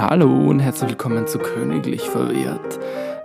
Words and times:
Hallo 0.00 0.48
und 0.48 0.60
herzlich 0.60 0.92
willkommen 0.92 1.26
zu 1.26 1.38
Königlich 1.38 2.08
Verwehrt, 2.08 2.80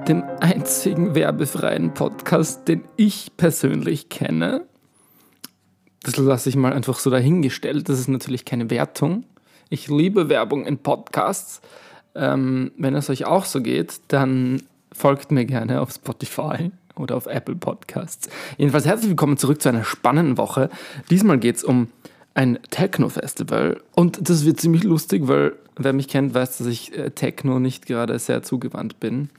dem 0.09 0.25
einzigen 0.41 1.15
werbefreien 1.15 1.93
Podcast, 1.93 2.67
den 2.67 2.83
ich 2.97 3.31
persönlich 3.37 4.09
kenne. 4.09 4.65
Das 6.03 6.17
lasse 6.17 6.49
ich 6.49 6.57
mal 6.57 6.73
einfach 6.73 6.99
so 6.99 7.09
dahingestellt. 7.09 7.87
Das 7.87 7.97
ist 7.97 8.09
natürlich 8.09 8.43
keine 8.43 8.69
Wertung. 8.69 9.23
Ich 9.69 9.87
liebe 9.87 10.27
Werbung 10.27 10.65
in 10.65 10.77
Podcasts. 10.79 11.61
Ähm, 12.13 12.73
wenn 12.77 12.93
es 12.93 13.09
euch 13.09 13.23
auch 13.23 13.45
so 13.45 13.61
geht, 13.61 14.01
dann 14.09 14.61
folgt 14.91 15.31
mir 15.31 15.45
gerne 15.45 15.79
auf 15.79 15.93
Spotify 15.93 16.71
oder 16.97 17.15
auf 17.15 17.27
Apple 17.27 17.55
Podcasts. 17.55 18.27
Jedenfalls 18.57 18.85
herzlich 18.85 19.11
willkommen 19.11 19.37
zurück 19.37 19.61
zu 19.61 19.69
einer 19.69 19.85
spannenden 19.85 20.37
Woche. 20.37 20.69
Diesmal 21.09 21.39
geht 21.39 21.55
es 21.55 21.63
um 21.63 21.87
ein 22.33 22.59
Techno-Festival. 22.69 23.81
Und 23.95 24.29
das 24.29 24.43
wird 24.43 24.59
ziemlich 24.59 24.83
lustig, 24.83 25.29
weil 25.29 25.53
wer 25.77 25.93
mich 25.93 26.07
kennt, 26.07 26.33
weiß, 26.33 26.57
dass 26.57 26.67
ich 26.67 26.97
äh, 26.97 27.11
Techno 27.11 27.59
nicht 27.59 27.85
gerade 27.85 28.17
sehr 28.19 28.43
zugewandt 28.43 28.99
bin. 28.99 29.29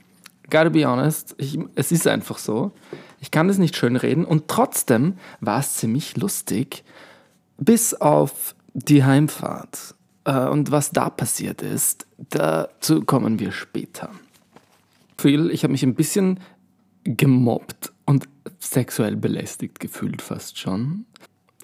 Gotta 0.49 0.69
be 0.69 0.85
honest, 0.85 1.35
ich, 1.37 1.59
es 1.75 1.91
ist 1.91 2.07
einfach 2.07 2.37
so. 2.37 2.71
Ich 3.19 3.31
kann 3.31 3.47
das 3.47 3.57
nicht 3.57 3.75
schön 3.75 3.95
reden 3.95 4.23
und 4.23 4.47
trotzdem 4.47 5.15
war 5.41 5.59
es 5.59 5.75
ziemlich 5.75 6.15
lustig, 6.15 6.83
bis 7.57 7.93
auf 7.93 8.55
die 8.73 9.03
Heimfahrt. 9.03 9.95
Äh, 10.23 10.47
und 10.47 10.71
was 10.71 10.91
da 10.91 11.09
passiert 11.09 11.61
ist, 11.61 12.07
dazu 12.17 13.01
kommen 13.03 13.39
wir 13.39 13.51
später. 13.51 14.09
Phil, 15.17 15.49
ich 15.49 15.63
habe 15.63 15.71
mich 15.71 15.83
ein 15.83 15.95
bisschen 15.95 16.39
gemobbt 17.03 17.91
und 18.05 18.27
sexuell 18.59 19.15
belästigt 19.15 19.79
gefühlt 19.79 20.21
fast 20.21 20.59
schon. 20.59 21.05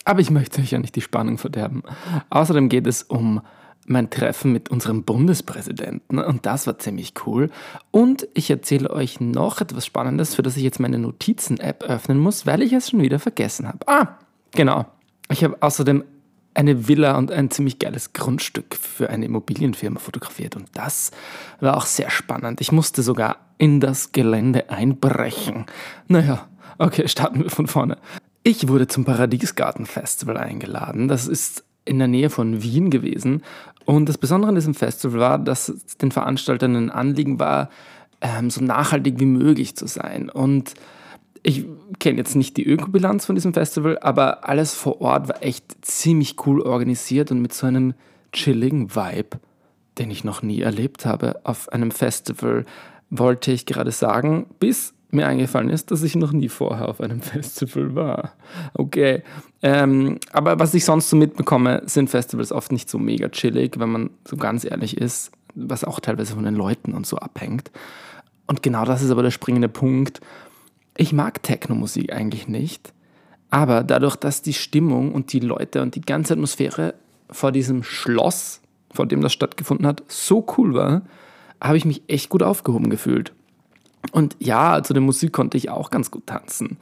Aber 0.05 0.19
ich 0.19 0.31
möchte 0.31 0.61
euch 0.61 0.71
ja 0.71 0.79
nicht 0.79 0.95
die 0.95 1.01
Spannung 1.01 1.37
verderben. 1.37 1.83
Außerdem 2.29 2.69
geht 2.69 2.87
es 2.87 3.03
um 3.03 3.41
mein 3.85 4.09
Treffen 4.09 4.51
mit 4.51 4.69
unserem 4.69 5.03
Bundespräsidenten 5.03 6.19
und 6.19 6.45
das 6.45 6.67
war 6.67 6.79
ziemlich 6.79 7.13
cool. 7.25 7.49
Und 7.91 8.27
ich 8.33 8.49
erzähle 8.49 8.89
euch 8.89 9.19
noch 9.19 9.61
etwas 9.61 9.85
Spannendes, 9.85 10.35
für 10.35 10.43
das 10.43 10.57
ich 10.57 10.63
jetzt 10.63 10.79
meine 10.79 10.99
Notizen-App 10.99 11.83
öffnen 11.83 12.19
muss, 12.19 12.45
weil 12.45 12.61
ich 12.61 12.73
es 12.73 12.89
schon 12.89 13.01
wieder 13.01 13.19
vergessen 13.19 13.67
habe. 13.67 13.79
Ah, 13.87 14.17
genau. 14.51 14.85
Ich 15.29 15.43
habe 15.43 15.57
außerdem 15.59 16.03
eine 16.53 16.87
Villa 16.87 17.17
und 17.17 17.31
ein 17.31 17.49
ziemlich 17.49 17.79
geiles 17.79 18.13
Grundstück 18.13 18.75
für 18.75 19.09
eine 19.09 19.25
Immobilienfirma 19.25 19.99
fotografiert 19.99 20.55
und 20.55 20.67
das 20.73 21.11
war 21.59 21.77
auch 21.77 21.85
sehr 21.85 22.09
spannend. 22.09 22.61
Ich 22.61 22.71
musste 22.71 23.01
sogar 23.01 23.37
in 23.57 23.79
das 23.79 24.11
Gelände 24.11 24.69
einbrechen. 24.69 25.65
Naja, 26.07 26.47
okay, 26.77 27.07
starten 27.07 27.43
wir 27.43 27.49
von 27.49 27.67
vorne. 27.67 27.97
Ich 28.43 28.67
wurde 28.67 28.87
zum 28.87 29.05
Paradiesgarten-Festival 29.05 30.37
eingeladen. 30.37 31.07
Das 31.07 31.27
ist 31.27 31.63
in 31.85 31.99
der 31.99 32.07
Nähe 32.07 32.29
von 32.29 32.63
Wien 32.63 32.89
gewesen. 32.89 33.43
Und 33.85 34.07
das 34.07 34.17
Besondere 34.17 34.49
an 34.49 34.55
diesem 34.55 34.73
Festival 34.73 35.19
war, 35.19 35.39
dass 35.39 35.69
es 35.69 35.97
den 35.97 36.11
Veranstaltern 36.11 36.75
ein 36.75 36.89
Anliegen 36.89 37.39
war, 37.39 37.69
ähm, 38.21 38.49
so 38.49 38.63
nachhaltig 38.63 39.19
wie 39.19 39.25
möglich 39.25 39.75
zu 39.75 39.87
sein. 39.87 40.29
Und 40.29 40.73
ich 41.43 41.65
kenne 41.99 42.17
jetzt 42.17 42.35
nicht 42.35 42.55
die 42.55 42.65
Ökobilanz 42.65 43.25
von 43.25 43.35
diesem 43.35 43.53
Festival, 43.53 43.99
aber 43.99 44.47
alles 44.47 44.73
vor 44.73 45.01
Ort 45.01 45.27
war 45.27 45.43
echt 45.43 45.85
ziemlich 45.85 46.35
cool 46.45 46.61
organisiert 46.61 47.31
und 47.31 47.41
mit 47.41 47.53
so 47.53 47.67
einem 47.67 47.93
chilligen 48.31 48.95
Vibe, 48.95 49.39
den 49.97 50.09
ich 50.09 50.23
noch 50.23 50.41
nie 50.41 50.61
erlebt 50.61 51.05
habe 51.05 51.41
auf 51.43 51.69
einem 51.69 51.91
Festival, 51.91 52.65
wollte 53.09 53.51
ich 53.51 53.65
gerade 53.65 53.91
sagen, 53.91 54.47
bis 54.59 54.93
mir 55.13 55.27
eingefallen 55.27 55.69
ist, 55.69 55.91
dass 55.91 56.03
ich 56.03 56.15
noch 56.15 56.31
nie 56.31 56.49
vorher 56.49 56.89
auf 56.89 57.01
einem 57.01 57.21
Festival 57.21 57.95
war. 57.95 58.33
Okay. 58.73 59.23
Ähm, 59.61 60.19
aber 60.31 60.59
was 60.59 60.73
ich 60.73 60.85
sonst 60.85 61.09
so 61.09 61.15
mitbekomme, 61.15 61.83
sind 61.85 62.09
Festivals 62.09 62.51
oft 62.51 62.71
nicht 62.71 62.89
so 62.89 62.99
mega 62.99 63.29
chillig, 63.29 63.79
wenn 63.79 63.91
man 63.91 64.09
so 64.25 64.37
ganz 64.37 64.65
ehrlich 64.65 64.97
ist, 64.97 65.31
was 65.55 65.83
auch 65.83 65.99
teilweise 65.99 66.33
von 66.33 66.43
den 66.43 66.55
Leuten 66.55 66.93
und 66.93 67.05
so 67.05 67.17
abhängt. 67.17 67.71
Und 68.47 68.63
genau 68.63 68.85
das 68.85 69.01
ist 69.01 69.11
aber 69.11 69.23
der 69.23 69.31
springende 69.31 69.69
Punkt. 69.69 70.19
Ich 70.97 71.13
mag 71.13 71.41
Techno-Musik 71.41 72.13
eigentlich 72.13 72.47
nicht, 72.47 72.93
aber 73.49 73.83
dadurch, 73.83 74.15
dass 74.15 74.41
die 74.41 74.53
Stimmung 74.53 75.13
und 75.13 75.31
die 75.33 75.39
Leute 75.39 75.81
und 75.81 75.95
die 75.95 76.01
ganze 76.01 76.33
Atmosphäre 76.33 76.95
vor 77.29 77.51
diesem 77.51 77.83
Schloss, 77.83 78.61
vor 78.91 79.05
dem 79.05 79.21
das 79.21 79.33
stattgefunden 79.33 79.87
hat, 79.87 80.03
so 80.07 80.45
cool 80.57 80.73
war, 80.73 81.03
habe 81.61 81.77
ich 81.77 81.85
mich 81.85 82.03
echt 82.07 82.29
gut 82.29 82.43
aufgehoben 82.43 82.89
gefühlt. 82.89 83.33
Und 84.11 84.35
ja, 84.39 84.83
zu 84.83 84.93
der 84.93 85.01
Musik 85.01 85.33
konnte 85.33 85.57
ich 85.57 85.69
auch 85.69 85.89
ganz 85.89 86.11
gut 86.11 86.27
tanzen. 86.27 86.77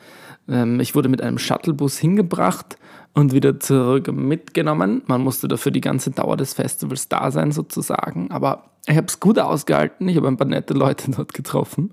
Ähm, 0.48 0.80
ich 0.80 0.96
wurde 0.96 1.10
mit 1.10 1.22
einem 1.22 1.38
Shuttlebus 1.38 1.98
hingebracht 1.98 2.78
und 3.14 3.34
wieder 3.34 3.60
zurück 3.60 4.12
mitgenommen. 4.12 5.04
Man 5.06 5.22
musste 5.22 5.48
dafür 5.48 5.72
die 5.72 5.82
ganze 5.82 6.12
Dauer 6.12 6.38
des 6.38 6.54
Festivals 6.54 7.10
da 7.10 7.32
sein, 7.32 7.52
sozusagen. 7.52 8.32
Aber 8.32 8.72
ich 8.88 8.98
habe 8.98 9.08
es 9.08 9.20
gut 9.20 9.38
ausgehalten. 9.38 10.08
Ich 10.08 10.18
habe 10.18 10.28
ein 10.28 10.38
paar 10.38 10.48
nette 10.48 10.74
Leute 10.74 11.12
dort 11.16 11.34
getroffen, 11.34 11.92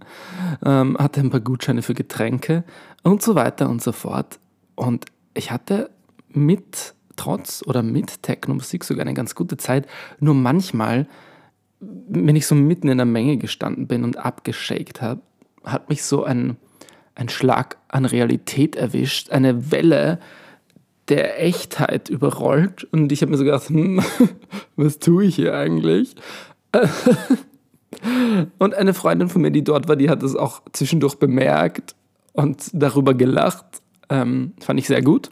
ähm, 0.65 0.97
hatte 0.99 1.21
ein 1.21 1.31
paar 1.31 1.41
Gutscheine 1.41 1.83
für 1.83 1.95
Getränke 1.95 2.65
und 3.03 3.23
so 3.23 3.35
weiter 3.35 3.69
und 3.69 3.83
so 3.83 3.93
fort. 3.93 4.39
Und 4.75 5.07
ich 5.35 5.51
hatte 5.51 5.91
mit, 6.31 6.95
trotz 7.17 7.63
oder 7.67 7.83
mit 7.83 8.23
Techno-Musik 8.23 8.85
sogar 8.85 9.03
eine 9.03 9.15
ganz 9.15 9.35
gute 9.35 9.57
Zeit. 9.57 9.87
Nur 10.21 10.35
manchmal 10.35 11.07
wenn 11.81 12.37
ich 12.37 12.47
so 12.47 12.55
mitten 12.55 12.89
in 12.89 12.99
der 12.99 13.07
Menge 13.07 13.37
gestanden 13.37 13.87
bin 13.87 14.05
und 14.05 14.17
abgeschakt 14.17 15.01
habe, 15.01 15.21
hat 15.65 15.89
mich 15.89 16.03
so 16.03 16.25
ein, 16.25 16.57
ein 17.15 17.29
Schlag 17.29 17.79
an 17.89 18.05
Realität 18.05 18.77
erwischt, 18.77 19.31
eine 19.31 19.71
Welle 19.71 20.19
der 21.09 21.43
Echtheit 21.43 22.09
überrollt 22.09 22.85
und 22.93 23.13
ich 23.13 23.23
habe 23.23 23.31
mir 23.31 23.39
so 23.39 23.45
gedacht, 23.45 23.69
hm, 23.69 24.03
was 24.77 24.99
tue 24.99 25.25
ich 25.25 25.37
hier 25.37 25.55
eigentlich? 25.55 26.15
und 28.59 28.75
eine 28.75 28.95
Freundin 28.95 29.29
von 29.29 29.43
mir, 29.43 29.51
die 29.51 29.65
dort 29.65 29.89
war, 29.89 29.97
die 29.97 30.11
hat 30.11 30.23
das 30.23 30.37
auch 30.37 30.63
zwischendurch 30.73 31.15
bemerkt 31.17 31.95
und 32.33 32.71
darüber 32.73 33.15
gelacht. 33.15 33.65
Ähm, 34.11 34.53
fand 34.61 34.79
ich 34.81 34.87
sehr 34.87 35.03
gut. 35.03 35.31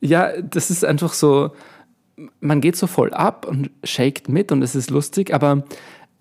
Ja, 0.00 0.40
das 0.42 0.70
ist 0.70 0.84
einfach 0.84 1.14
so, 1.14 1.52
man 2.40 2.60
geht 2.60 2.76
so 2.76 2.86
voll 2.86 3.12
ab 3.12 3.46
und 3.48 3.70
shakt 3.82 4.28
mit 4.28 4.52
und 4.52 4.62
es 4.62 4.74
ist 4.74 4.90
lustig, 4.90 5.34
aber 5.34 5.64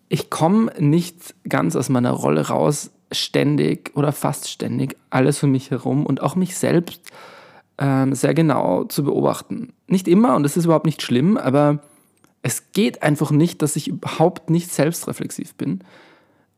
ich 0.09 0.29
komme 0.29 0.71
nicht 0.79 1.35
ganz 1.47 1.75
aus 1.75 1.89
meiner 1.89 2.11
Rolle 2.11 2.47
raus, 2.47 2.91
ständig 3.11 3.91
oder 3.95 4.11
fast 4.11 4.49
ständig 4.49 4.97
alles 5.09 5.43
um 5.43 5.51
mich 5.51 5.71
herum 5.71 6.05
und 6.05 6.21
auch 6.21 6.35
mich 6.35 6.57
selbst 6.57 7.01
ähm, 7.77 8.13
sehr 8.13 8.33
genau 8.33 8.85
zu 8.85 9.03
beobachten. 9.03 9.73
Nicht 9.87 10.07
immer 10.07 10.35
und 10.35 10.45
es 10.45 10.57
ist 10.57 10.65
überhaupt 10.65 10.85
nicht 10.85 11.01
schlimm, 11.01 11.37
aber 11.37 11.79
es 12.41 12.71
geht 12.71 13.03
einfach 13.03 13.31
nicht, 13.31 13.61
dass 13.61 13.75
ich 13.75 13.87
überhaupt 13.87 14.49
nicht 14.49 14.71
selbstreflexiv 14.71 15.55
bin. 15.55 15.79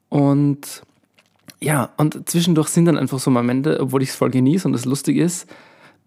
Und 0.10 0.84
ja, 1.60 1.90
und 1.98 2.28
zwischendurch 2.30 2.70
sind 2.70 2.86
dann 2.86 2.98
einfach 2.98 3.20
so 3.20 3.32
Momente, 3.32 3.80
obwohl 3.80 4.02
ich 4.02 4.10
es 4.10 4.16
voll 4.16 4.32
genieße 4.32 4.68
und 4.68 4.74
es 4.74 4.86
lustig 4.86 5.18
ist, 5.18 5.48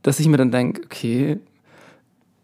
dass 0.03 0.21
ich 0.21 0.29
mir 0.29 0.37
dann 0.37 0.51
denke, 0.51 0.83
okay, 0.85 1.39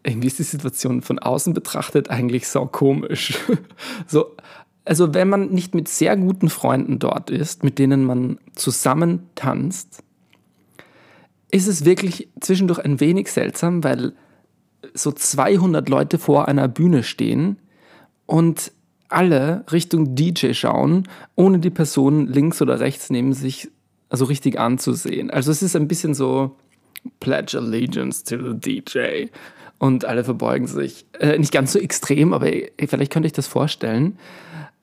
irgendwie 0.05 0.27
ist 0.27 0.39
die 0.39 0.43
Situation 0.43 1.01
von 1.01 1.19
außen 1.19 1.53
betrachtet 1.53 2.09
eigentlich 2.09 2.47
so 2.47 2.65
komisch. 2.65 3.39
so, 4.07 4.35
also 4.85 5.13
wenn 5.13 5.29
man 5.29 5.49
nicht 5.49 5.73
mit 5.73 5.87
sehr 5.87 6.15
guten 6.15 6.49
Freunden 6.49 6.99
dort 6.99 7.29
ist, 7.29 7.63
mit 7.63 7.79
denen 7.79 8.03
man 8.03 8.37
zusammen 8.53 9.27
tanzt, 9.35 10.03
ist 11.51 11.67
es 11.67 11.85
wirklich 11.85 12.29
zwischendurch 12.39 12.79
ein 12.79 12.99
wenig 12.99 13.31
seltsam, 13.31 13.83
weil 13.83 14.13
so 14.93 15.11
200 15.11 15.89
Leute 15.89 16.19
vor 16.19 16.47
einer 16.47 16.67
Bühne 16.67 17.03
stehen 17.03 17.57
und 18.25 18.71
alle 19.09 19.65
Richtung 19.71 20.15
DJ 20.15 20.53
schauen, 20.53 21.07
ohne 21.35 21.59
die 21.59 21.69
Person 21.69 22.27
links 22.27 22.61
oder 22.61 22.79
rechts 22.79 23.09
neben 23.09 23.33
sich 23.33 23.69
also 24.09 24.25
richtig 24.25 24.59
anzusehen. 24.59 25.31
Also 25.31 25.51
es 25.51 25.63
ist 25.63 25.75
ein 25.75 25.87
bisschen 25.87 26.13
so 26.13 26.55
Pledge 27.19 27.57
Allegiance 27.57 28.23
to 28.23 28.37
the 28.37 28.59
DJ 28.59 29.27
und 29.79 30.05
alle 30.05 30.23
verbeugen 30.23 30.67
sich. 30.67 31.05
Äh, 31.19 31.37
nicht 31.37 31.51
ganz 31.51 31.73
so 31.73 31.79
extrem, 31.79 32.33
aber 32.33 32.47
vielleicht 32.87 33.11
könnte 33.11 33.27
ich 33.27 33.33
das 33.33 33.47
vorstellen. 33.47 34.17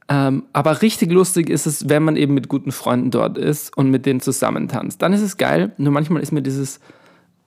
Ähm, 0.08 0.44
aber 0.52 0.82
richtig 0.82 1.10
lustig 1.10 1.48
ist 1.48 1.66
es, 1.66 1.88
wenn 1.88 2.02
man 2.02 2.16
eben 2.16 2.34
mit 2.34 2.48
guten 2.48 2.72
Freunden 2.72 3.10
dort 3.10 3.38
ist 3.38 3.76
und 3.76 3.90
mit 3.90 4.04
denen 4.04 4.20
zusammen 4.20 4.68
tanzt. 4.68 5.00
Dann 5.00 5.12
ist 5.12 5.22
es 5.22 5.36
geil, 5.36 5.72
nur 5.78 5.92
manchmal 5.92 6.22
ist 6.22 6.32
mir 6.32 6.42
dieses 6.42 6.80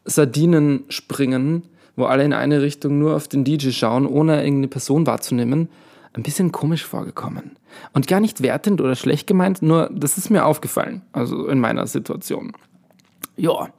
Sardinenspringen, 0.05 1.63
wo 1.95 2.05
alle 2.05 2.23
in 2.23 2.33
eine 2.33 2.61
Richtung 2.61 2.99
nur 2.99 3.15
auf 3.15 3.27
den 3.27 3.43
DJ 3.43 3.71
schauen, 3.71 4.07
ohne 4.07 4.37
irgendeine 4.37 4.67
Person 4.67 5.05
wahrzunehmen, 5.05 5.69
ein 6.13 6.23
bisschen 6.23 6.51
komisch 6.51 6.85
vorgekommen. 6.85 7.57
Und 7.93 8.07
gar 8.07 8.21
nicht 8.21 8.41
wertend 8.41 8.79
oder 8.79 8.95
schlecht 8.95 9.27
gemeint, 9.27 9.61
nur 9.61 9.89
das 9.93 10.17
ist 10.17 10.29
mir 10.29 10.45
aufgefallen, 10.45 11.01
also 11.11 11.47
in 11.47 11.59
meiner 11.59 11.87
Situation. 11.87 12.53
Ja, 13.35 13.69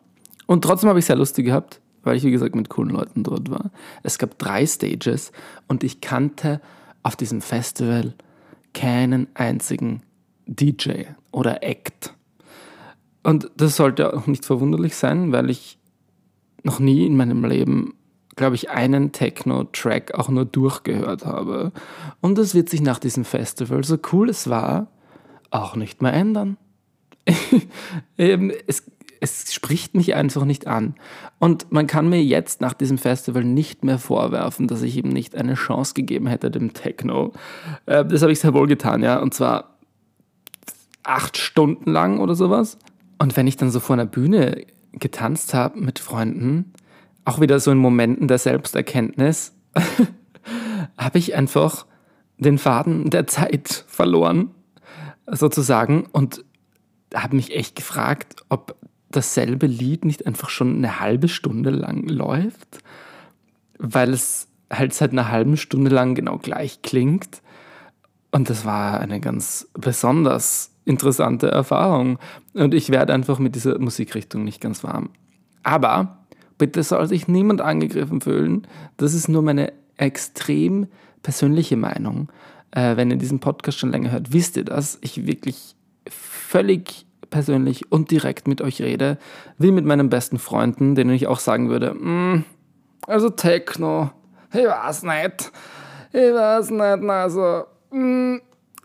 und 0.47 0.63
trotzdem 0.63 0.91
habe 0.91 0.99
ich 0.99 1.07
sehr 1.07 1.17
lustig 1.17 1.47
gehabt 1.47 1.81
weil 2.07 2.17
ich, 2.17 2.25
wie 2.25 2.31
gesagt, 2.31 2.55
mit 2.55 2.69
coolen 2.71 2.91
Leuten 2.91 3.23
dort 3.23 3.51
war. 3.51 3.71
Es 4.03 4.19
gab 4.19 4.39
drei 4.39 4.67
Stages 4.67 5.33
und 5.69 5.85
ich 5.85 6.01
kannte 6.01 6.61
auf 7.03 7.17
diesem 7.17 7.41
Festival 7.41 8.15
keinen 8.73 9.29
einzigen 9.35 10.03
DJ 10.47 11.05
oder 11.33 11.63
Act. 11.63 12.15
Und 13.23 13.51
das 13.57 13.77
sollte 13.77 14.15
auch 14.15 14.27
nicht 14.27 14.45
verwunderlich 14.45 14.95
sein, 14.97 15.33
weil 15.33 15.51
ich 15.51 15.79
noch 16.63 16.79
nie 16.79 17.07
in 17.07 17.17
meinem 17.17 17.45
Leben 17.45 17.95
glaube 18.37 18.55
ich, 18.55 18.71
einen 18.71 19.13
Techno-Track 19.13 20.15
auch 20.15 20.29
nur 20.29 20.45
durchgehört 20.45 21.25
habe. 21.25 21.73
Und 22.21 22.39
das 22.39 22.55
wird 22.55 22.69
sich 22.69 22.83
nach 22.83 22.99
diesem 22.99 23.25
Festival, 23.25 23.83
so 23.83 23.99
cool 24.13 24.29
es 24.29 24.49
war, 24.49 24.89
auch 25.51 25.75
nicht 25.75 26.03
mehr 26.03 26.13
ändern. 26.13 26.59
es, 28.17 28.85
es 29.21 29.53
spricht 29.53 29.95
mich 29.95 30.15
einfach 30.15 30.45
nicht 30.45 30.67
an. 30.67 30.95
Und 31.39 31.73
man 31.73 31.87
kann 31.87 32.09
mir 32.09 32.23
jetzt 32.23 32.61
nach 32.61 32.75
diesem 32.75 32.99
Festival 32.99 33.45
nicht 33.45 33.85
mehr 33.85 33.99
vorwerfen, 33.99 34.69
dass 34.69 34.83
ich 34.83 34.97
ihm 34.97 35.09
nicht 35.09 35.35
eine 35.35 35.55
Chance 35.55 35.95
gegeben 35.95 36.27
hätte, 36.27 36.51
dem 36.51 36.73
Techno. 36.73 37.33
Äh, 37.87 38.05
das 38.05 38.23
habe 38.23 38.33
ich 38.33 38.41
sehr 38.41 38.55
wohl 38.55 38.67
getan, 38.67 39.03
ja. 39.03 39.21
Und 39.21 39.35
zwar 39.35 39.77
acht 41.03 41.37
Stunden 41.37 41.91
lang 41.91 42.19
oder 42.19 42.35
sowas. 42.35 42.79
Und 43.19 43.37
wenn 43.37 43.47
ich 43.47 43.57
dann 43.57 43.71
so 43.71 43.81
vor 43.81 43.95
einer 43.95 44.07
Bühne 44.07 44.67
getanzt 44.93 45.55
habe 45.55 45.81
mit 45.81 45.99
Freunden, 45.99 46.73
auch 47.25 47.41
wieder 47.41 47.61
so 47.61 47.71
in 47.71 47.79
Momenten 47.79 48.29
der 48.29 48.39
Selbsterkenntnis, 48.39 49.55
habe 50.99 51.19
ich 51.19 51.35
einfach 51.35 51.87
den 52.39 52.59
Faden 52.59 53.11
der 53.11 53.27
Zeit 53.27 53.85
verloren, 53.89 54.51
sozusagen, 55.27 56.07
und 56.13 56.45
habe 57.15 57.37
mich 57.37 57.55
echt 57.55 57.77
gefragt, 57.77 58.37
ob 58.49 58.77
dasselbe 59.17 59.67
Lied 59.67 60.05
nicht 60.05 60.27
einfach 60.27 60.49
schon 60.49 60.77
eine 60.77 61.01
halbe 61.01 61.29
Stunde 61.29 61.71
lang 61.71 62.09
läuft, 62.09 62.79
weil 63.79 64.13
es 64.13 64.49
halt 64.71 64.95
seit 64.95 65.13
einer 65.13 65.31
halben 65.31 65.57
Stunde 65.57 65.91
lang 65.91 66.15
genau 66.15 66.39
gleich 66.39 66.83
klingt. 66.83 67.43
Und 68.31 68.51
das 68.51 68.65
war 68.65 69.01
eine 69.01 69.21
ganz 69.21 69.69
besonders 69.75 70.73
interessante 70.85 71.49
Erfahrung. 71.49 72.19
Und 72.55 72.75
ich 72.75 72.91
werde 72.91 73.13
einfach 73.13 73.39
mit 73.39 73.55
dieser 73.55 73.79
Musikrichtung 73.79 74.45
nicht 74.45 74.61
ganz 74.61 74.85
warm. 74.85 75.11
Aber 75.63 76.27
bitte 76.59 76.83
soll 76.83 77.07
sich 77.07 77.29
niemand 77.29 77.61
angegriffen 77.61 78.21
fühlen. 78.21 78.67
Das 78.97 79.15
ist 79.15 79.29
nur 79.29 79.43
meine 79.43 79.73
extrem 79.97 80.87
persönliche 81.23 81.77
Meinung. 81.77 82.31
Äh, 82.71 82.97
wenn 82.97 83.11
ihr 83.11 83.17
diesen 83.17 83.41
Podcast 83.41 83.79
schon 83.79 83.91
länger 83.91 84.13
hört, 84.13 84.33
wisst 84.33 84.57
ihr, 84.57 84.65
dass 84.65 84.99
ich 85.01 85.27
wirklich 85.27 85.75
völlig 86.09 87.07
persönlich 87.31 87.91
und 87.91 88.11
direkt 88.11 88.49
mit 88.49 88.61
euch 88.61 88.81
rede, 88.83 89.19
wie 89.59 89.73
mit 89.73 89.85
meinen 89.85 90.09
besten 90.09 90.39
Freunden, 90.39 90.95
denen 90.95 91.11
ich 91.11 91.27
auch 91.27 91.39
sagen 91.39 91.69
würde, 91.69 91.95
mm, 91.95 92.45
also 93.07 93.31
Techno, 93.31 94.11
ich 94.53 94.67
weiß 94.67 95.03
nicht, 95.03 95.53
ich 96.13 96.35
weiß 96.35 96.71
nicht, 96.71 97.11
also 97.11 97.65
mm, 97.91 98.37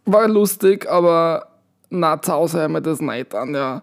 war 0.05 0.27
lustig, 0.27 0.89
aber 0.89 1.47
na, 1.89 2.21
zu 2.21 2.31
Hause 2.31 2.61
haben 2.61 2.73
wir 2.73 2.81
das 2.81 3.01
nicht 3.01 3.35
an, 3.35 3.53
ja. 3.53 3.81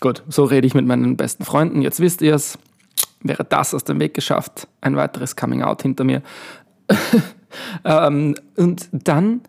Gut, 0.00 0.22
so 0.28 0.44
rede 0.44 0.66
ich 0.66 0.74
mit 0.74 0.86
meinen 0.86 1.16
besten 1.16 1.44
Freunden, 1.44 1.82
jetzt 1.82 2.00
wisst 2.00 2.22
ihr 2.22 2.34
es. 2.34 2.58
Wäre 3.20 3.44
das 3.44 3.74
aus 3.74 3.84
dem 3.84 3.98
Weg 3.98 4.14
geschafft, 4.14 4.68
ein 4.80 4.96
weiteres 4.96 5.34
Coming 5.34 5.62
Out 5.62 5.82
hinter 5.82 6.04
mir. 6.04 6.22
ähm, 7.84 8.36
und 8.56 8.88
dann 8.92 9.42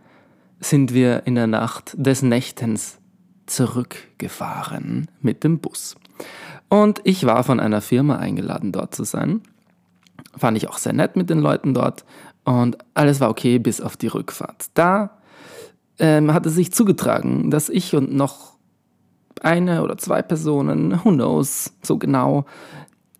sind 0.59 0.93
wir 0.93 1.23
in 1.25 1.35
der 1.35 1.47
Nacht 1.47 1.93
des 1.95 2.21
Nächtens 2.21 2.98
zurückgefahren 3.49 5.07
mit 5.21 5.43
dem 5.43 5.59
Bus. 5.59 5.95
Und 6.69 7.01
ich 7.03 7.25
war 7.25 7.43
von 7.43 7.59
einer 7.59 7.81
Firma 7.81 8.17
eingeladen, 8.17 8.71
dort 8.71 8.93
zu 8.93 9.03
sein. 9.03 9.41
Fand 10.37 10.57
ich 10.57 10.69
auch 10.69 10.77
sehr 10.77 10.93
nett 10.93 11.15
mit 11.15 11.29
den 11.29 11.39
Leuten 11.39 11.73
dort. 11.73 12.05
Und 12.43 12.77
alles 12.93 13.19
war 13.19 13.29
okay 13.29 13.59
bis 13.59 13.81
auf 13.81 13.97
die 13.97 14.07
Rückfahrt. 14.07 14.67
Da 14.75 15.17
ähm, 15.97 16.33
hat 16.33 16.45
es 16.45 16.55
sich 16.55 16.71
zugetragen, 16.71 17.51
dass 17.51 17.69
ich 17.69 17.95
und 17.95 18.13
noch 18.13 18.57
eine 19.41 19.83
oder 19.83 19.97
zwei 19.97 20.21
Personen, 20.21 21.03
who 21.03 21.11
knows, 21.11 21.73
so 21.81 21.97
genau, 21.97 22.45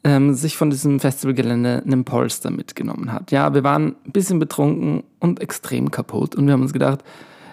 ähm, 0.04 0.34
sich 0.34 0.56
von 0.56 0.70
diesem 0.70 1.00
Festivalgelände 1.00 1.84
einen 1.86 2.06
Polster 2.06 2.52
mitgenommen 2.52 3.12
hat. 3.12 3.32
Ja, 3.32 3.54
wir 3.54 3.64
waren 3.64 3.96
ein 4.06 4.12
bisschen 4.12 4.40
betrunken 4.40 5.04
und 5.20 5.42
extrem 5.42 5.92
kaputt 5.92 6.36
und 6.36 6.46
wir 6.46 6.54
haben 6.54 6.62
uns 6.62 6.74
gedacht, 6.74 7.04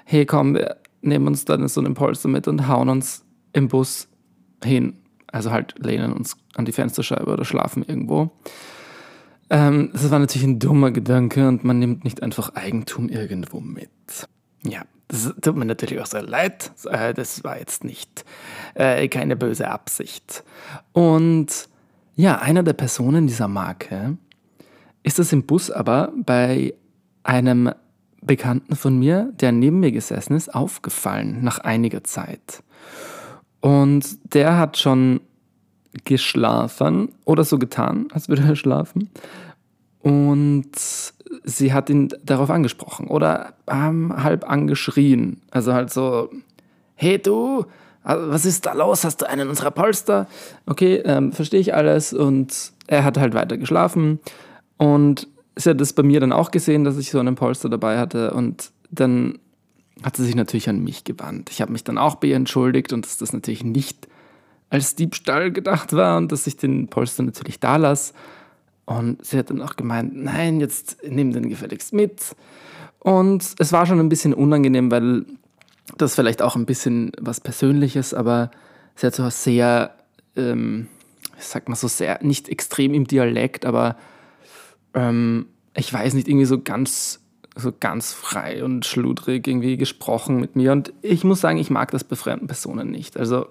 hey 0.05 0.27
komm, 0.27 0.55
wir 0.55 0.77
nehmen 1.07 1.27
uns 1.27 1.45
dann 1.45 1.67
so 1.69 1.81
einen 1.81 1.95
Polster 1.95 2.29
mit 2.29 2.49
und 2.49 2.69
hauen 2.69 2.89
uns 2.89 3.25
im 3.53 3.69
Bus 3.69 4.09
hin. 4.63 4.99
Also 5.33 5.51
halt 5.51 5.75
lehnen 5.79 6.13
uns 6.13 6.37
an 6.55 6.65
die 6.65 6.73
Fensterscheibe 6.73 7.31
oder 7.31 7.45
schlafen 7.45 7.83
irgendwo. 7.83 8.31
Ähm, 9.51 9.91
das 9.93 10.11
war 10.11 10.19
natürlich 10.19 10.47
ein 10.47 10.59
dummer 10.59 10.91
Gedanke 10.91 11.47
und 11.47 11.65
man 11.65 11.79
nimmt 11.79 12.05
nicht 12.05 12.23
einfach 12.23 12.55
Eigentum 12.55 13.09
irgendwo 13.09 13.61
mit. 13.61 13.91
Ja, 14.63 14.83
das 15.09 15.35
tut 15.41 15.57
mir 15.57 15.65
natürlich 15.65 16.01
auch 16.01 16.07
sehr 16.07 16.23
leid. 16.23 16.73
Äh, 16.85 17.15
das 17.15 17.45
war 17.45 17.59
jetzt 17.59 17.85
nicht 17.85 18.25
äh, 18.75 19.07
keine 19.09 19.37
böse 19.37 19.69
Absicht. 19.71 20.43
Und 20.93 21.69
ja, 22.17 22.39
einer 22.39 22.63
der 22.63 22.73
Personen 22.73 23.27
dieser 23.27 23.49
Marke 23.49 24.17
ist 25.03 25.19
das 25.19 25.33
im 25.33 25.45
Bus 25.45 25.71
aber 25.71 26.13
bei 26.17 26.75
einem 27.23 27.71
Bekannten 28.27 28.77
von 28.77 28.99
mir, 28.99 29.33
der 29.41 29.53
neben 29.53 29.81
mir 29.81 29.93
gesessen 29.93 30.35
ist, 30.35 30.55
aufgefallen 30.55 31.43
nach 31.43 31.59
einiger 31.59 32.05
Zeit. 32.05 32.63
Und 33.61 34.35
der 34.35 34.59
hat 34.59 34.77
schon 34.79 35.21
geschlafen 36.05 37.11
oder 37.25 37.45
so 37.45 37.59
getan, 37.59 38.09
als 38.13 38.29
würde 38.29 38.43
er 38.43 38.57
schlafen. 38.57 39.11
Und 40.01 40.71
sie 41.45 41.73
hat 41.73 41.91
ihn 41.91 42.09
darauf 42.23 42.51
angesprochen 42.51 43.09
oder 43.09 43.55
ähm, 43.69 44.23
halb 44.23 44.49
angeschrien. 44.49 45.41
Also 45.51 45.73
halt 45.73 45.93
so, 45.93 46.31
hey 46.95 47.19
du, 47.19 47.65
was 48.05 48.45
ist 48.45 48.67
da 48.67 48.73
los? 48.73 49.05
Hast 49.05 49.23
du 49.23 49.29
einen 49.29 49.49
unserer 49.49 49.73
Polster? 49.73 50.29
Okay, 50.67 51.03
ähm, 51.05 51.33
verstehe 51.33 51.61
ich 51.61 51.75
alles. 51.75 52.13
Und 52.13 52.73
er 52.87 53.03
hat 53.03 53.19
halt 53.19 53.35
weiter 53.35 53.57
geschlafen. 53.57 54.21
Und 54.77 55.27
sie 55.57 55.71
hat 55.71 55.81
das 55.81 55.93
bei 55.93 56.03
mir 56.03 56.21
dann 56.21 56.33
auch 56.33 56.51
gesehen, 56.51 56.85
dass 56.85 56.99
ich 56.99 57.11
so 57.11 57.19
einen 57.19 57.35
Polster 57.35 57.69
dabei 57.69 57.99
hatte. 57.99 58.33
Und 58.33 58.71
dann 58.91 59.39
hat 60.03 60.17
sie 60.17 60.25
sich 60.25 60.35
natürlich 60.35 60.69
an 60.69 60.85
mich 60.85 61.05
gewandt. 61.05 61.51
Ich 61.51 61.61
habe 61.61 61.73
mich 61.73 61.83
dann 61.83 61.99
auch 61.99 62.17
bei 62.17 62.29
ihr 62.29 62.37
entschuldigt 62.37 62.93
und 62.93 63.07
dass 63.07 63.17
das 63.17 63.33
natürlich 63.33 63.65
nicht 63.65 64.07
als 64.69 64.95
Diebstahl 64.95 65.53
gedacht 65.53 65.93
war 65.93 66.19
und 66.19 66.33
dass 66.33 66.47
ich 66.47 66.57
den 66.57 66.89
Polster 66.89 67.23
natürlich 67.23 67.61
da 67.61 67.77
lasse. 67.77 68.13
Und 68.85 69.25
sie 69.25 69.39
hat 69.39 69.51
dann 69.51 69.63
auch 69.63 69.77
gemeint, 69.77 70.15
nein, 70.15 70.61
jetzt 70.61 70.99
nimm 71.09 71.33
den 71.33 71.49
gefälligst 71.49 71.93
mit. 71.93 72.37
Und 72.99 73.55
es 73.59 73.73
war 73.73 73.87
schon 73.87 74.01
ein 74.01 74.09
bisschen 74.09 74.35
unangenehm, 74.35 74.91
weil 74.91 75.25
das 75.97 76.15
vielleicht 76.15 76.43
auch 76.43 76.57
ein 76.57 76.67
bisschen 76.67 77.13
was 77.21 77.41
Persönliches, 77.41 78.13
aber 78.13 78.51
sie 78.97 79.07
hat 79.07 79.15
so 79.15 79.29
sehr, 79.31 79.95
ähm, 80.37 80.89
ich 81.39 81.45
sag 81.45 81.69
mal 81.69 81.77
so 81.77 81.89
sehr, 81.89 82.19
nicht 82.23 82.49
extrem 82.49 82.95
im 82.95 83.07
Dialekt, 83.07 83.65
aber 83.65 83.97
ähm, 84.97 85.47
ich 85.77 85.93
weiß 85.93 86.15
nicht, 86.15 86.27
irgendwie 86.27 86.47
so 86.47 86.61
ganz, 86.61 87.21
so 87.55 87.73
ganz 87.79 88.13
frei 88.13 88.65
und 88.65 88.85
schludrig 88.85 89.47
irgendwie 89.47 89.77
gesprochen 89.77 90.41
mit 90.41 90.57
mir. 90.57 90.73
Und 90.73 90.93
ich 91.03 91.23
muss 91.23 91.41
sagen, 91.41 91.59
ich 91.59 91.71
mag 91.71 91.93
das 91.93 92.03
bei 92.03 92.17
fremden 92.17 92.49
Personen 92.49 92.91
nicht. 92.91 93.17
Also, 93.17 93.47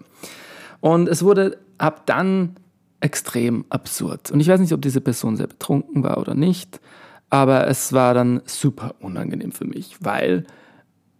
und 0.81 1.07
es 1.07 1.23
wurde 1.23 1.59
ab 1.77 2.05
dann 2.05 2.55
extrem 2.99 3.65
absurd. 3.69 4.31
Und 4.31 4.39
ich 4.39 4.47
weiß 4.47 4.59
nicht, 4.59 4.73
ob 4.73 4.81
diese 4.81 5.01
Person 5.01 5.37
sehr 5.37 5.47
betrunken 5.47 6.03
war 6.03 6.17
oder 6.17 6.33
nicht, 6.33 6.81
aber 7.29 7.67
es 7.67 7.93
war 7.93 8.13
dann 8.13 8.41
super 8.45 8.95
unangenehm 8.99 9.51
für 9.51 9.65
mich, 9.65 9.97
weil 9.99 10.45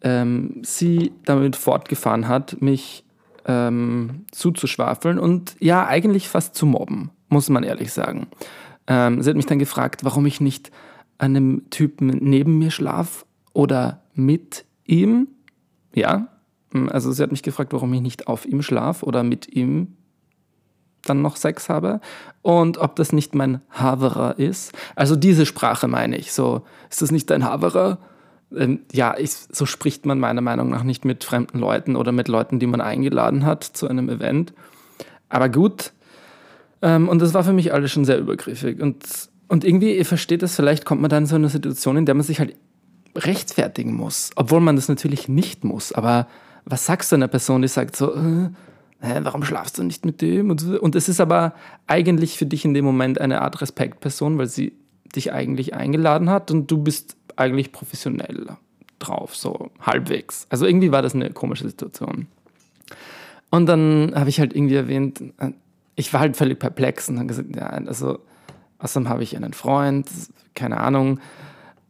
ähm, 0.02 0.62
sie 0.64 1.12
damit 1.26 1.56
fortgefahren 1.56 2.28
hat, 2.28 2.62
mich 2.62 3.04
ähm, 3.46 4.26
zuzuschwafeln 4.32 5.20
und 5.20 5.56
ja, 5.60 5.86
eigentlich 5.86 6.30
fast 6.30 6.56
zu 6.56 6.66
mobben, 6.66 7.12
muss 7.30 7.50
man 7.50 7.64
ehrlich 7.64 7.94
sagen. 7.94 8.28
Ähm, 8.88 9.22
sie 9.22 9.30
hat 9.30 9.38
mich 9.38 9.46
dann 9.46 9.60
gefragt, 9.60 10.04
warum 10.04 10.26
ich 10.26 10.42
nicht 10.42 10.72
einem 11.18 11.70
Typen 11.70 12.08
neben 12.08 12.58
mir 12.58 12.72
schlaf 12.72 13.26
oder 13.54 14.04
mit 14.14 14.66
ihm. 14.86 15.28
Ja, 15.94 16.28
hm, 16.72 16.90
also 16.90 17.12
sie 17.12 17.24
hat 17.24 17.32
mich 17.32 17.44
gefragt, 17.44 17.74
warum 17.74 17.94
ich 17.94 18.02
nicht 18.02 18.28
auf 18.28 18.46
ihm 18.46 18.62
schlaf 18.62 19.04
oder 19.04 19.24
mit 19.24 19.48
ihm 19.48 19.96
dann 21.04 21.22
noch 21.22 21.36
Sex 21.36 21.70
habe 21.70 22.02
und 22.42 22.78
ob 22.80 22.96
das 22.96 23.14
nicht 23.14 23.36
mein 23.36 23.62
Haverer 23.70 24.40
ist. 24.40 24.74
Also 24.96 25.16
diese 25.16 25.46
Sprache 25.46 25.88
meine 25.88 26.18
ich. 26.18 26.34
So, 26.34 26.64
ist 26.90 27.02
das 27.02 27.12
nicht 27.12 27.30
dein 27.30 27.44
Haverer? 27.44 28.00
Ähm, 28.56 28.82
ja, 28.92 29.16
ich, 29.18 29.32
so 29.32 29.66
spricht 29.66 30.06
man 30.06 30.20
meiner 30.20 30.42
Meinung 30.42 30.70
nach 30.70 30.84
nicht 30.84 31.06
mit 31.06 31.24
fremden 31.24 31.60
Leuten 31.60 31.96
oder 31.96 32.12
mit 32.12 32.28
Leuten, 32.28 32.60
die 32.60 32.68
man 32.68 32.82
eingeladen 32.82 33.46
hat 33.46 33.64
zu 33.64 33.88
einem 33.88 34.10
Event. 34.10 34.54
Aber 35.30 35.50
gut, 35.50 35.94
ähm, 36.82 37.10
und 37.10 37.22
das 37.22 37.34
war 37.34 37.44
für 37.44 37.54
mich 37.54 37.74
alles 37.74 37.92
schon 37.92 38.06
sehr 38.06 38.20
übergriffig. 38.20 38.80
Und, 38.80 39.04
und 39.48 39.64
irgendwie, 39.64 39.98
ihr 39.98 40.06
versteht 40.06 40.42
das, 40.42 40.56
vielleicht 40.56 40.86
kommt 40.86 41.02
man 41.02 41.10
dann 41.10 41.24
in 41.24 41.28
so 41.28 41.36
eine 41.36 41.50
Situation, 41.50 41.98
in 41.98 42.06
der 42.06 42.16
man 42.16 42.24
sich 42.24 42.40
halt 42.40 42.56
rechtfertigen 43.16 43.94
muss, 43.94 44.32
obwohl 44.36 44.60
man 44.60 44.76
das 44.76 44.90
natürlich 44.90 45.28
nicht 45.28 45.64
muss. 45.64 45.92
Aber 45.92 46.28
was 46.66 46.86
sagst 46.86 47.12
du 47.12 47.16
einer 47.16 47.28
Person, 47.28 47.62
die 47.62 47.68
sagt 47.68 47.96
so, 47.96 48.14
äh, 48.14 48.50
warum 49.22 49.44
schlafst 49.44 49.78
du 49.78 49.84
nicht 49.84 50.06
mit 50.06 50.22
dem? 50.22 50.50
Und, 50.50 50.64
und 50.80 50.96
es 50.96 51.08
ist 51.08 51.22
aber 51.22 51.54
eigentlich 51.88 52.38
für 52.38 52.46
dich 52.46 52.66
in 52.66 52.74
dem 52.74 52.86
Moment 52.86 53.22
eine 53.22 53.42
Art 53.42 53.62
Respektperson, 53.62 54.38
weil 54.38 54.48
sie 54.48 54.74
dich 55.16 55.32
eigentlich 55.32 55.74
eingeladen 55.74 56.30
hat 56.30 56.52
und 56.52 56.70
du 56.70 56.78
bist 56.80 57.16
eigentlich 57.36 57.72
professionell 57.72 58.48
drauf, 59.00 59.36
so 59.36 59.70
halbwegs. 59.80 60.48
Also 60.50 60.66
irgendwie 60.66 60.92
war 60.92 61.02
das 61.02 61.16
eine 61.16 61.32
komische 61.32 61.68
Situation. 61.68 62.28
Und 63.52 63.68
dann 63.68 64.14
habe 64.16 64.30
ich 64.30 64.40
halt 64.40 64.56
irgendwie 64.56 64.76
erwähnt, 64.76 65.22
ich 65.96 66.14
war 66.14 66.22
halt 66.22 66.38
völlig 66.38 66.60
perplex 66.60 67.10
und 67.10 67.18
habe 67.18 67.28
gesagt, 67.28 67.56
ja, 67.56 67.68
also 67.68 68.20
Außerdem 68.80 69.10
habe 69.10 69.24
ich 69.24 69.36
einen 69.36 69.54
Freund, 69.54 70.08
keine 70.54 70.80
Ahnung. 70.80 71.20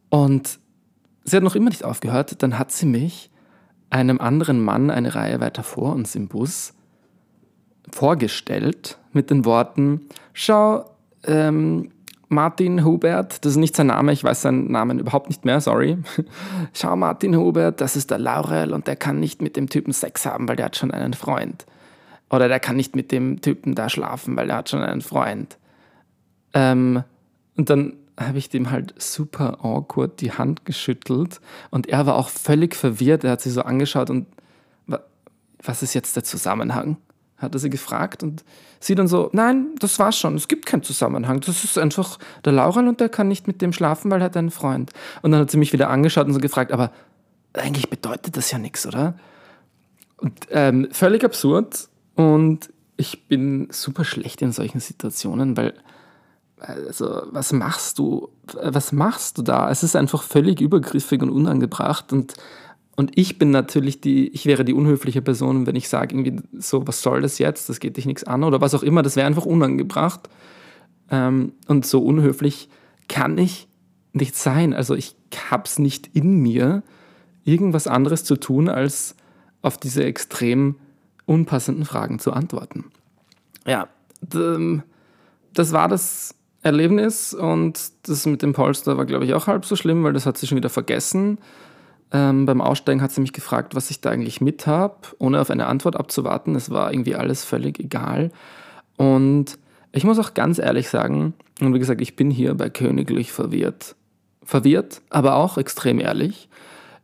Und 0.08 0.58
sie 1.24 1.36
hat 1.36 1.42
noch 1.42 1.54
immer 1.54 1.68
nicht 1.68 1.84
aufgehört. 1.84 2.42
Dann 2.42 2.58
hat 2.58 2.72
sie 2.72 2.86
mich 2.86 3.30
einem 3.90 4.20
anderen 4.20 4.62
Mann 4.62 4.90
eine 4.90 5.14
Reihe 5.14 5.40
weiter 5.40 5.62
vor 5.62 5.94
uns 5.94 6.14
im 6.14 6.28
Bus 6.28 6.74
vorgestellt 7.92 8.98
mit 9.12 9.30
den 9.30 9.44
Worten, 9.44 10.08
schau, 10.32 10.90
ähm, 11.24 11.92
Martin 12.28 12.84
Hubert, 12.84 13.44
das 13.44 13.52
ist 13.52 13.58
nicht 13.58 13.76
sein 13.76 13.86
Name, 13.86 14.12
ich 14.12 14.24
weiß 14.24 14.42
seinen 14.42 14.72
Namen 14.72 14.98
überhaupt 14.98 15.28
nicht 15.28 15.44
mehr, 15.44 15.60
sorry. 15.60 15.98
Schau, 16.72 16.96
Martin 16.96 17.36
Hubert, 17.36 17.80
das 17.80 17.94
ist 17.94 18.10
der 18.10 18.18
Laurel 18.18 18.72
und 18.72 18.88
der 18.88 18.96
kann 18.96 19.20
nicht 19.20 19.40
mit 19.40 19.54
dem 19.56 19.68
Typen 19.68 19.92
Sex 19.92 20.26
haben, 20.26 20.48
weil 20.48 20.56
der 20.56 20.66
hat 20.66 20.76
schon 20.76 20.90
einen 20.90 21.14
Freund. 21.14 21.64
Oder 22.30 22.48
der 22.48 22.60
kann 22.60 22.76
nicht 22.76 22.96
mit 22.96 23.12
dem 23.12 23.40
Typen 23.40 23.74
da 23.74 23.88
schlafen, 23.88 24.36
weil 24.36 24.48
der 24.48 24.56
hat 24.56 24.70
schon 24.70 24.82
einen 24.82 25.00
Freund. 25.00 25.58
Ähm, 26.54 27.04
und 27.56 27.70
dann 27.70 27.94
habe 28.18 28.38
ich 28.38 28.48
dem 28.48 28.70
halt 28.70 28.94
super 29.00 29.64
awkward 29.64 30.20
die 30.20 30.32
Hand 30.32 30.64
geschüttelt 30.64 31.40
und 31.70 31.88
er 31.88 32.06
war 32.06 32.16
auch 32.16 32.30
völlig 32.30 32.74
verwirrt. 32.74 33.24
Er 33.24 33.32
hat 33.32 33.42
sich 33.42 33.52
so 33.52 33.62
angeschaut 33.62 34.10
und 34.10 34.26
was 35.62 35.82
ist 35.82 35.94
jetzt 35.94 36.16
der 36.16 36.24
Zusammenhang? 36.24 36.96
Hat 37.36 37.54
er 37.54 37.58
sie 37.58 37.70
gefragt 37.70 38.22
und 38.22 38.44
sie 38.80 38.94
dann 38.94 39.08
so, 39.08 39.28
nein, 39.32 39.74
das 39.78 39.98
war's 39.98 40.18
schon, 40.18 40.36
es 40.36 40.48
gibt 40.48 40.64
keinen 40.64 40.82
Zusammenhang. 40.82 41.40
Das 41.40 41.64
ist 41.64 41.76
einfach 41.76 42.18
der 42.44 42.52
Laurel 42.52 42.88
und 42.88 43.00
der 43.00 43.10
kann 43.10 43.28
nicht 43.28 43.46
mit 43.46 43.60
dem 43.60 43.72
schlafen, 43.72 44.10
weil 44.10 44.20
er 44.22 44.26
hat 44.26 44.36
einen 44.36 44.50
Freund. 44.50 44.92
Und 45.22 45.32
dann 45.32 45.42
hat 45.42 45.50
sie 45.50 45.58
mich 45.58 45.72
wieder 45.72 45.90
angeschaut 45.90 46.26
und 46.26 46.32
so 46.32 46.40
gefragt, 46.40 46.72
aber 46.72 46.92
eigentlich 47.52 47.90
bedeutet 47.90 48.36
das 48.36 48.50
ja 48.50 48.58
nichts, 48.58 48.86
oder? 48.86 49.18
Und, 50.16 50.46
ähm, 50.50 50.88
völlig 50.92 51.24
absurd 51.24 51.88
und 52.16 52.70
ich 52.96 53.28
bin 53.28 53.68
super 53.70 54.04
schlecht 54.04 54.42
in 54.42 54.52
solchen 54.52 54.80
Situationen, 54.80 55.56
weil 55.56 55.74
also 56.58 57.22
was 57.30 57.52
machst 57.52 57.98
du? 57.98 58.30
Was 58.54 58.92
machst 58.92 59.36
du 59.38 59.42
da? 59.42 59.70
Es 59.70 59.82
ist 59.82 59.94
einfach 59.94 60.22
völlig 60.22 60.60
übergriffig 60.60 61.22
und 61.22 61.30
unangebracht 61.30 62.12
und 62.12 62.34
und 62.98 63.12
ich 63.14 63.36
bin 63.36 63.50
natürlich 63.50 64.00
die, 64.00 64.28
ich 64.28 64.46
wäre 64.46 64.64
die 64.64 64.72
unhöfliche 64.72 65.20
Person, 65.20 65.66
wenn 65.66 65.76
ich 65.76 65.90
sage 65.90 66.16
irgendwie 66.16 66.42
so, 66.58 66.86
was 66.86 67.02
soll 67.02 67.20
das 67.20 67.38
jetzt? 67.38 67.68
Das 67.68 67.78
geht 67.78 67.98
dich 67.98 68.06
nichts 68.06 68.24
an 68.24 68.42
oder 68.42 68.62
was 68.62 68.74
auch 68.74 68.82
immer. 68.82 69.02
Das 69.02 69.16
wäre 69.16 69.26
einfach 69.26 69.44
unangebracht. 69.44 70.30
Ähm, 71.10 71.52
und 71.68 71.84
so 71.84 72.02
unhöflich 72.02 72.70
kann 73.06 73.36
ich 73.36 73.68
nicht 74.14 74.34
sein. 74.34 74.72
Also 74.72 74.94
ich 74.94 75.14
habe 75.50 75.64
es 75.66 75.78
nicht 75.78 76.08
in 76.14 76.40
mir, 76.40 76.82
irgendwas 77.44 77.86
anderes 77.86 78.24
zu 78.24 78.36
tun, 78.36 78.70
als 78.70 79.14
auf 79.60 79.76
diese 79.76 80.02
extrem 80.04 80.76
unpassenden 81.26 81.84
Fragen 81.84 82.18
zu 82.18 82.32
antworten. 82.32 82.86
Ja, 83.66 83.88
das 84.20 85.72
war 85.72 85.88
das 85.88 86.34
Erlebnis 86.62 87.34
und 87.34 87.92
das 88.08 88.26
mit 88.26 88.42
dem 88.42 88.52
Polster 88.52 88.96
war, 88.96 89.04
glaube 89.04 89.24
ich, 89.24 89.34
auch 89.34 89.46
halb 89.46 89.64
so 89.64 89.76
schlimm, 89.76 90.02
weil 90.04 90.12
das 90.12 90.26
hat 90.26 90.38
sie 90.38 90.46
schon 90.46 90.56
wieder 90.56 90.70
vergessen. 90.70 91.38
Ähm, 92.12 92.46
beim 92.46 92.60
Aussteigen 92.60 93.02
hat 93.02 93.12
sie 93.12 93.20
mich 93.20 93.32
gefragt, 93.32 93.74
was 93.74 93.90
ich 93.90 94.00
da 94.00 94.10
eigentlich 94.10 94.40
mit 94.40 94.66
habe, 94.66 94.96
ohne 95.18 95.40
auf 95.40 95.50
eine 95.50 95.66
Antwort 95.66 95.96
abzuwarten. 95.96 96.54
Es 96.54 96.70
war 96.70 96.92
irgendwie 96.92 97.16
alles 97.16 97.44
völlig 97.44 97.80
egal. 97.80 98.30
Und 98.96 99.58
ich 99.92 100.04
muss 100.04 100.18
auch 100.18 100.34
ganz 100.34 100.58
ehrlich 100.58 100.88
sagen, 100.88 101.34
und 101.60 101.74
wie 101.74 101.78
gesagt, 101.78 102.00
ich 102.00 102.16
bin 102.16 102.30
hier 102.30 102.54
bei 102.54 102.70
Königlich 102.70 103.32
verwirrt. 103.32 103.96
Verwirrt, 104.44 105.02
aber 105.10 105.34
auch 105.36 105.58
extrem 105.58 105.98
ehrlich. 105.98 106.48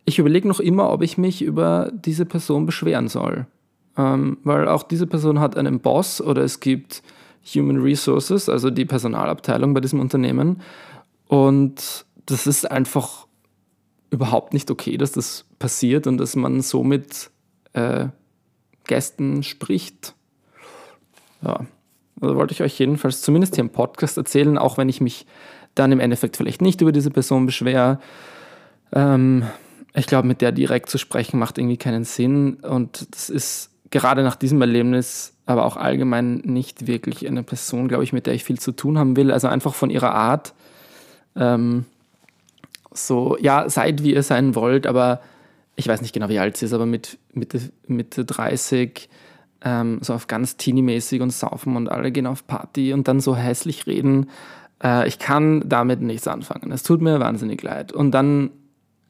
Ich 0.05 0.19
überlege 0.19 0.47
noch 0.47 0.61
immer, 0.61 0.91
ob 0.91 1.03
ich 1.03 1.19
mich 1.19 1.43
über 1.43 1.91
diese 1.93 2.27
Person 2.27 2.67
beschweren 2.67 3.09
soll. 3.09 3.47
Ähm, 3.97 4.39
weil 4.45 4.69
auch 4.69 4.83
diese 4.83 5.07
Person 5.07 5.41
hat 5.41 5.57
einen 5.57 5.81
Boss 5.81 6.21
oder 6.21 6.43
es 6.43 6.61
gibt 6.61 7.03
Human 7.55 7.81
Resources, 7.81 8.49
also 8.49 8.71
die 8.71 8.85
Personalabteilung 8.85 9.75
bei 9.75 9.81
diesem 9.81 10.01
Unternehmen. 10.01 10.63
Und 11.29 12.07
das 12.27 12.47
ist 12.47 12.71
einfach 12.71 13.27
überhaupt 14.11 14.53
nicht 14.53 14.71
okay, 14.71 14.97
dass 14.97 15.13
das 15.13 15.45
passiert 15.59 16.07
und 16.07 16.19
dass 16.19 16.37
man 16.37 16.61
so 16.61 16.85
mit 16.85 17.31
äh, 17.73 18.09
Gästen 18.85 19.43
spricht. 19.43 20.15
Ja, 21.43 21.67
also 22.21 22.37
wollte 22.37 22.53
ich 22.53 22.63
euch 22.63 22.79
jedenfalls 22.79 23.23
zumindest 23.23 23.57
hier 23.57 23.65
im 23.65 23.71
Podcast 23.71 24.17
erzählen, 24.17 24.59
auch 24.59 24.79
wenn 24.79 24.89
ich 24.89 25.01
mich 25.01 25.27
dann 25.75 25.91
im 25.93 26.01
Endeffekt 26.01 26.37
vielleicht 26.37 26.63
nicht 26.63 26.81
über 26.81 26.93
diese 26.93 27.11
Person 27.11 27.47
beschwere. 27.47 27.99
Ähm, 28.93 29.45
ich 29.95 30.07
glaube, 30.07 30.29
mit 30.29 30.41
der 30.41 30.53
direkt 30.53 30.89
zu 30.89 30.99
sprechen 30.99 31.39
macht 31.39 31.59
irgendwie 31.59 31.77
keinen 31.77 32.05
Sinn 32.05 32.55
und 32.57 33.15
das 33.15 33.29
ist 33.29 33.72
gerade 33.93 34.25
nach 34.25 34.35
diesem 34.35 34.61
Erlebnis 34.61 35.33
aber 35.47 35.65
auch 35.65 35.77
allgemein 35.77 36.37
nicht 36.45 36.87
wirklich 36.87 37.27
eine 37.27 37.43
Person, 37.43 37.89
glaube 37.89 38.05
ich, 38.05 38.13
mit 38.13 38.27
der 38.27 38.35
ich 38.35 38.45
viel 38.45 38.59
zu 38.59 38.73
tun 38.73 38.99
haben 38.99 39.17
will. 39.17 39.31
Also 39.31 39.49
einfach 39.49 39.75
von 39.75 39.91
ihrer 39.91 40.15
Art. 40.15 40.55
Ähm, 41.37 41.85
so, 42.93 43.37
ja, 43.41 43.69
seid 43.69 44.03
wie 44.03 44.15
ihr 44.15 44.23
sein 44.23 44.55
wollt, 44.55 44.87
aber 44.87 45.21
ich 45.77 45.89
weiß 45.89 46.03
nicht 46.03 46.13
genau, 46.13 46.29
wie 46.29 46.39
alt 46.39 46.57
sie 46.57 46.67
ist, 46.67 46.75
aber 46.75 46.87
mit 46.87 47.19
Mitte, 47.33 47.61
Mitte 47.87 48.25
30, 48.25 49.09
ähm, 49.65 49.99
so 50.03 50.15
auf 50.15 50.27
ganz 50.27 50.57
teenie-mäßig 50.57 51.23
und 51.23 51.31
saufen 51.31 51.77
und 51.77 51.89
alle 51.89 52.13
gehen 52.13 52.27
auf 52.27 52.47
Party 52.47 52.93
und 52.93 53.09
dann 53.09 53.21
so 53.21 53.35
hässlich 53.35 53.87
reden. 53.87 54.29
Äh, 54.83 55.09
ich 55.09 55.19
kann 55.19 55.65
damit 55.67 56.03
nichts 56.03 56.29
anfangen. 56.29 56.71
Es 56.71 56.83
tut 56.83 57.01
mir 57.01 57.19
wahnsinnig 57.19 57.63
leid. 57.63 57.93
Und 57.93 58.13
dann, 58.13 58.51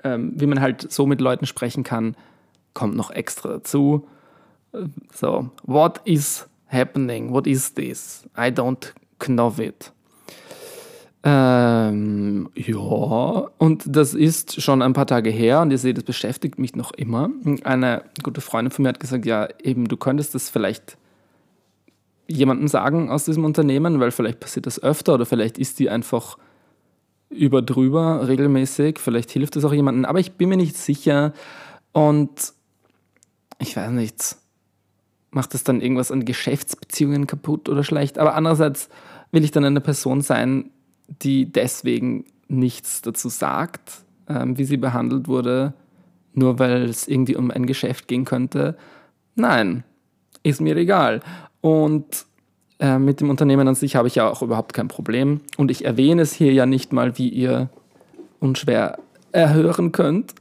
ähm, 0.04 0.32
wie 0.36 0.46
man 0.46 0.60
halt 0.60 0.90
so 0.90 1.06
mit 1.06 1.20
Leuten 1.20 1.46
sprechen 1.46 1.82
kann, 1.82 2.16
kommt 2.74 2.96
noch 2.96 3.10
extra 3.10 3.48
dazu. 3.48 4.06
So, 5.12 5.50
what 5.64 6.00
is 6.04 6.46
happening? 6.66 7.32
What 7.32 7.46
is 7.46 7.74
this? 7.74 8.24
I 8.36 8.50
don't 8.50 8.92
know 9.18 9.52
it. 9.58 9.92
Ähm, 11.24 12.48
ja, 12.56 12.76
und 13.58 13.84
das 13.86 14.14
ist 14.14 14.60
schon 14.60 14.82
ein 14.82 14.92
paar 14.92 15.06
Tage 15.06 15.30
her 15.30 15.60
und 15.60 15.70
ihr 15.70 15.78
seht, 15.78 15.96
das 15.96 16.04
beschäftigt 16.04 16.58
mich 16.58 16.74
noch 16.74 16.90
immer. 16.92 17.30
Eine 17.62 18.02
gute 18.24 18.40
Freundin 18.40 18.72
von 18.72 18.82
mir 18.82 18.88
hat 18.88 18.98
gesagt, 18.98 19.24
ja, 19.24 19.48
eben, 19.62 19.86
du 19.86 19.96
könntest 19.96 20.34
das 20.34 20.50
vielleicht 20.50 20.96
jemandem 22.26 22.66
sagen 22.66 23.08
aus 23.08 23.24
diesem 23.24 23.44
Unternehmen, 23.44 24.00
weil 24.00 24.10
vielleicht 24.10 24.40
passiert 24.40 24.66
das 24.66 24.82
öfter 24.82 25.14
oder 25.14 25.26
vielleicht 25.26 25.58
ist 25.58 25.78
die 25.78 25.90
einfach 25.90 26.38
über 27.30 27.62
drüber 27.62 28.26
regelmäßig, 28.26 28.98
vielleicht 28.98 29.30
hilft 29.30 29.54
es 29.56 29.64
auch 29.64 29.72
jemandem, 29.72 30.04
aber 30.04 30.18
ich 30.18 30.32
bin 30.32 30.48
mir 30.48 30.56
nicht 30.56 30.76
sicher 30.76 31.32
und 31.92 32.52
ich 33.58 33.76
weiß 33.76 33.90
nicht, 33.90 34.36
macht 35.32 35.54
das 35.54 35.64
dann 35.64 35.80
irgendwas 35.80 36.12
an 36.12 36.24
Geschäftsbeziehungen 36.24 37.26
kaputt 37.26 37.68
oder 37.68 37.82
schlecht. 37.82 38.18
Aber 38.18 38.34
andererseits 38.34 38.88
will 39.32 39.44
ich 39.44 39.50
dann 39.50 39.64
eine 39.64 39.80
Person 39.80 40.20
sein, 40.20 40.70
die 41.08 41.50
deswegen 41.50 42.26
nichts 42.48 43.02
dazu 43.02 43.28
sagt, 43.28 44.04
ähm, 44.28 44.56
wie 44.58 44.64
sie 44.64 44.76
behandelt 44.76 45.26
wurde, 45.26 45.72
nur 46.34 46.58
weil 46.58 46.84
es 46.84 47.08
irgendwie 47.08 47.36
um 47.36 47.50
ein 47.50 47.66
Geschäft 47.66 48.08
gehen 48.08 48.24
könnte. 48.24 48.76
Nein, 49.34 49.84
ist 50.42 50.60
mir 50.60 50.76
egal. 50.76 51.20
Und 51.60 52.26
äh, 52.78 52.98
mit 52.98 53.20
dem 53.20 53.30
Unternehmen 53.30 53.66
an 53.68 53.74
sich 53.74 53.96
habe 53.96 54.08
ich 54.08 54.16
ja 54.16 54.28
auch 54.28 54.42
überhaupt 54.42 54.74
kein 54.74 54.88
Problem. 54.88 55.40
Und 55.56 55.70
ich 55.70 55.84
erwähne 55.84 56.22
es 56.22 56.32
hier 56.32 56.52
ja 56.52 56.66
nicht 56.66 56.92
mal, 56.92 57.16
wie 57.16 57.28
ihr 57.28 57.70
unschwer 58.40 58.98
erhören 59.32 59.92
könnt. 59.92 60.34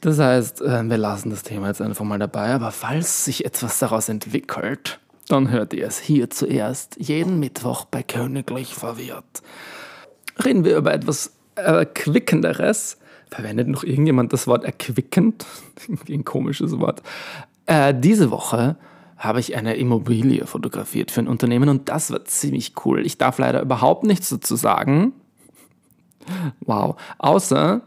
Das 0.00 0.18
heißt, 0.18 0.62
äh, 0.62 0.84
wir 0.84 0.98
lassen 0.98 1.30
das 1.30 1.42
Thema 1.42 1.68
jetzt 1.68 1.82
einfach 1.82 2.04
mal 2.04 2.18
dabei, 2.18 2.54
aber 2.54 2.70
falls 2.70 3.24
sich 3.24 3.44
etwas 3.44 3.78
daraus 3.78 4.08
entwickelt, 4.08 5.00
dann 5.28 5.50
hört 5.50 5.74
ihr 5.74 5.86
es 5.86 5.98
hier 5.98 6.30
zuerst, 6.30 6.96
jeden 6.98 7.38
Mittwoch 7.38 7.84
bei 7.84 8.02
Königlich 8.02 8.74
Verwirrt. 8.74 9.42
Reden 10.42 10.64
wir 10.64 10.76
über 10.76 10.92
etwas 10.94 11.32
Erquickenderes. 11.56 12.98
Verwendet 13.30 13.68
noch 13.68 13.84
irgendjemand 13.84 14.32
das 14.32 14.46
Wort 14.46 14.64
erquickend? 14.64 15.44
Ein 16.08 16.24
komisches 16.24 16.78
Wort. 16.78 17.02
Äh, 17.66 17.94
diese 17.94 18.30
Woche 18.30 18.76
habe 19.18 19.40
ich 19.40 19.56
eine 19.56 19.74
Immobilie 19.74 20.46
fotografiert 20.46 21.10
für 21.10 21.20
ein 21.20 21.28
Unternehmen 21.28 21.68
und 21.68 21.88
das 21.88 22.12
war 22.12 22.24
ziemlich 22.24 22.74
cool. 22.84 23.04
Ich 23.04 23.18
darf 23.18 23.38
leider 23.38 23.60
überhaupt 23.60 24.04
nichts 24.04 24.28
dazu 24.28 24.54
sagen. 24.54 25.12
Wow. 26.60 26.96
Außer, 27.18 27.82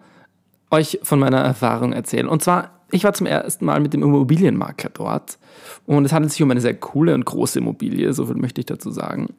euch 0.71 0.99
von 1.03 1.19
meiner 1.19 1.39
Erfahrung 1.39 1.93
erzählen. 1.93 2.27
Und 2.27 2.43
zwar, 2.43 2.71
ich 2.91 3.03
war 3.03 3.13
zum 3.13 3.27
ersten 3.27 3.65
Mal 3.65 3.79
mit 3.79 3.93
dem 3.93 4.03
Immobilienmakler 4.03 4.89
dort 4.93 5.37
und 5.85 6.05
es 6.05 6.13
handelt 6.13 6.31
sich 6.31 6.41
um 6.41 6.51
eine 6.51 6.61
sehr 6.61 6.75
coole 6.75 7.13
und 7.13 7.25
große 7.25 7.59
Immobilie, 7.59 8.11
so 8.13 8.25
viel 8.25 8.35
möchte 8.35 8.61
ich 8.61 8.65
dazu 8.65 8.91
sagen. 8.91 9.33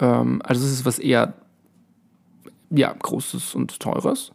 Ähm, 0.00 0.40
also 0.44 0.64
es 0.64 0.72
ist 0.72 0.84
was 0.84 0.98
eher 0.98 1.34
ja, 2.70 2.94
Großes 2.96 3.54
und 3.54 3.80
Teures. 3.80 4.32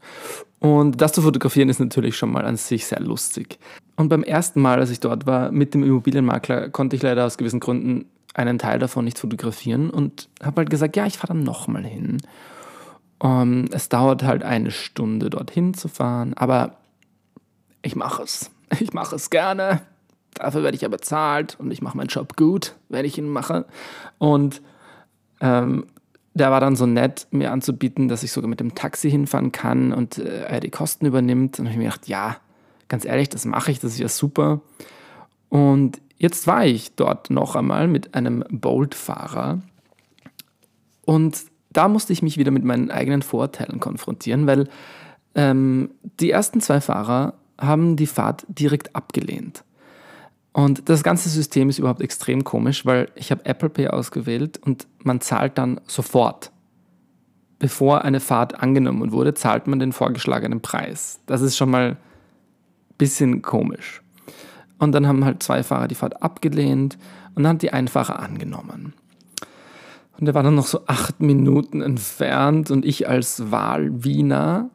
Und 0.59 1.01
das 1.01 1.13
zu 1.13 1.21
fotografieren 1.21 1.69
ist 1.69 1.79
natürlich 1.79 2.17
schon 2.17 2.31
mal 2.31 2.45
an 2.45 2.57
sich 2.57 2.85
sehr 2.85 2.99
lustig. 2.99 3.59
Und 3.95 4.09
beim 4.09 4.23
ersten 4.23 4.61
Mal, 4.61 4.79
als 4.79 4.89
ich 4.89 4.99
dort 4.99 5.25
war 5.25 5.51
mit 5.51 5.73
dem 5.73 5.83
Immobilienmakler, 5.83 6.69
konnte 6.69 6.95
ich 6.95 7.01
leider 7.01 7.25
aus 7.25 7.37
gewissen 7.37 7.59
Gründen 7.59 8.05
einen 8.33 8.59
Teil 8.59 8.79
davon 8.79 9.05
nicht 9.05 9.17
fotografieren 9.17 9.89
und 9.89 10.29
habe 10.43 10.61
halt 10.61 10.69
gesagt, 10.69 10.97
ja, 10.97 11.05
ich 11.05 11.17
fahre 11.17 11.33
dann 11.33 11.43
nochmal 11.43 11.85
hin. 11.85 12.17
Um, 13.19 13.29
ähm, 13.29 13.69
es 13.71 13.89
dauert 13.89 14.23
halt 14.23 14.43
eine 14.43 14.71
Stunde 14.71 15.29
dorthin 15.29 15.73
zu 15.73 15.87
fahren, 15.87 16.33
aber 16.33 16.77
ich 17.81 17.95
mache 17.95 18.23
es. 18.23 18.51
Ich 18.79 18.93
mache 18.93 19.15
es 19.15 19.29
gerne. 19.29 19.81
Dafür 20.33 20.63
werde 20.63 20.75
ich 20.75 20.81
ja 20.81 20.89
bezahlt 20.89 21.55
und 21.59 21.71
ich 21.71 21.83
mache 21.83 21.95
meinen 21.95 22.07
Job 22.07 22.35
gut, 22.35 22.75
wenn 22.89 23.05
ich 23.05 23.17
ihn 23.17 23.29
mache. 23.29 23.65
Und 24.17 24.61
ähm, 25.39 25.85
der 26.33 26.51
war 26.51 26.59
dann 26.59 26.75
so 26.75 26.85
nett, 26.85 27.27
mir 27.31 27.51
anzubieten, 27.51 28.09
dass 28.09 28.23
ich 28.23 28.31
sogar 28.31 28.49
mit 28.49 28.59
dem 28.59 28.75
Taxi 28.75 29.09
hinfahren 29.09 29.51
kann 29.51 29.93
und 29.93 30.17
äh, 30.17 30.45
er 30.45 30.59
die 30.59 30.71
Kosten 30.71 31.05
übernimmt. 31.05 31.59
Und 31.59 31.67
ich 31.67 31.77
mir 31.77 31.85
gedacht, 31.85 32.07
ja, 32.07 32.37
ganz 32.89 33.05
ehrlich, 33.05 33.29
das 33.29 33.45
mache 33.45 33.71
ich, 33.71 33.79
das 33.79 33.93
ist 33.93 33.99
ja 33.99 34.09
super. 34.09 34.61
Und 35.49 36.01
jetzt 36.17 36.47
war 36.47 36.65
ich 36.65 36.95
dort 36.95 37.29
noch 37.29 37.55
einmal 37.55 37.87
mit 37.87 38.15
einem 38.15 38.43
Bolt-Fahrer 38.49 39.61
und 41.05 41.37
da 41.75 41.87
musste 41.87 42.13
ich 42.13 42.21
mich 42.21 42.37
wieder 42.37 42.51
mit 42.51 42.63
meinen 42.63 42.91
eigenen 42.91 43.21
Vorurteilen 43.21 43.79
konfrontieren, 43.79 44.47
weil 44.47 44.67
ähm, 45.35 45.91
die 46.19 46.31
ersten 46.31 46.61
zwei 46.61 46.81
Fahrer 46.81 47.33
haben 47.59 47.95
die 47.95 48.07
Fahrt 48.07 48.45
direkt 48.47 48.95
abgelehnt. 48.95 49.63
Und 50.53 50.87
das 50.87 51.03
ganze 51.03 51.27
System 51.27 51.69
ist 51.69 51.79
überhaupt 51.79 52.01
extrem 52.01 52.45
komisch, 52.45 52.85
weil 52.85 53.09
ich 53.15 53.29
habe 53.29 53.45
Apple 53.45 53.69
Pay 53.69 53.89
ausgewählt 53.89 54.57
und 54.65 54.87
man 55.03 55.19
zahlt 55.19 55.57
dann 55.57 55.81
sofort. 55.85 56.51
Bevor 57.59 58.03
eine 58.03 58.21
Fahrt 58.21 58.61
angenommen 58.61 59.11
wurde, 59.11 59.33
zahlt 59.33 59.67
man 59.67 59.79
den 59.79 59.91
vorgeschlagenen 59.91 60.61
Preis. 60.61 61.19
Das 61.25 61.41
ist 61.41 61.57
schon 61.57 61.69
mal 61.69 61.91
ein 61.91 61.97
bisschen 62.97 63.41
komisch. 63.41 64.01
Und 64.77 64.93
dann 64.93 65.07
haben 65.07 65.25
halt 65.25 65.43
zwei 65.43 65.63
Fahrer 65.63 65.89
die 65.89 65.95
Fahrt 65.95 66.21
abgelehnt 66.21 66.97
und 67.33 67.43
dann 67.43 67.55
hat 67.55 67.61
die 67.61 67.73
ein 67.73 67.89
angenommen. 67.93 68.93
Und 70.19 70.27
er 70.27 70.33
war 70.33 70.43
dann 70.43 70.55
noch 70.55 70.67
so 70.67 70.81
acht 70.87 71.19
Minuten 71.21 71.81
entfernt 71.81 72.71
und 72.71 72.85
ich 72.85 73.09
als 73.09 73.51
Wahlwiener, 73.51 74.69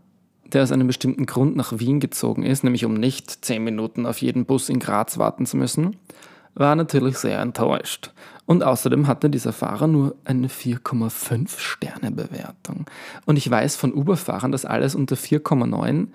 der 0.44 0.62
aus 0.62 0.72
einem 0.72 0.86
bestimmten 0.86 1.26
Grund 1.26 1.56
nach 1.56 1.78
Wien 1.78 2.00
gezogen 2.00 2.42
ist, 2.42 2.64
nämlich 2.64 2.84
um 2.84 2.94
nicht 2.94 3.44
zehn 3.44 3.64
Minuten 3.64 4.04
auf 4.04 4.20
jeden 4.20 4.44
Bus 4.44 4.68
in 4.68 4.80
Graz 4.80 5.16
warten 5.18 5.46
zu 5.46 5.56
müssen, 5.56 5.96
war 6.54 6.74
natürlich 6.74 7.16
sehr 7.16 7.40
enttäuscht. 7.40 8.12
Und 8.44 8.64
außerdem 8.64 9.06
hatte 9.06 9.30
dieser 9.30 9.52
Fahrer 9.52 9.86
nur 9.86 10.16
eine 10.24 10.48
4,5 10.48 11.58
Sterne 11.58 12.10
Bewertung. 12.10 12.86
Und 13.24 13.36
ich 13.36 13.48
weiß 13.48 13.76
von 13.76 13.94
Uber-Fahrern, 13.94 14.50
dass 14.50 14.64
alles 14.64 14.96
unter 14.96 15.14
4,9 15.14 16.08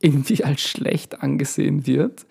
irgendwie 0.00 0.42
als 0.42 0.62
schlecht 0.62 1.22
angesehen 1.22 1.86
wird. 1.86 2.26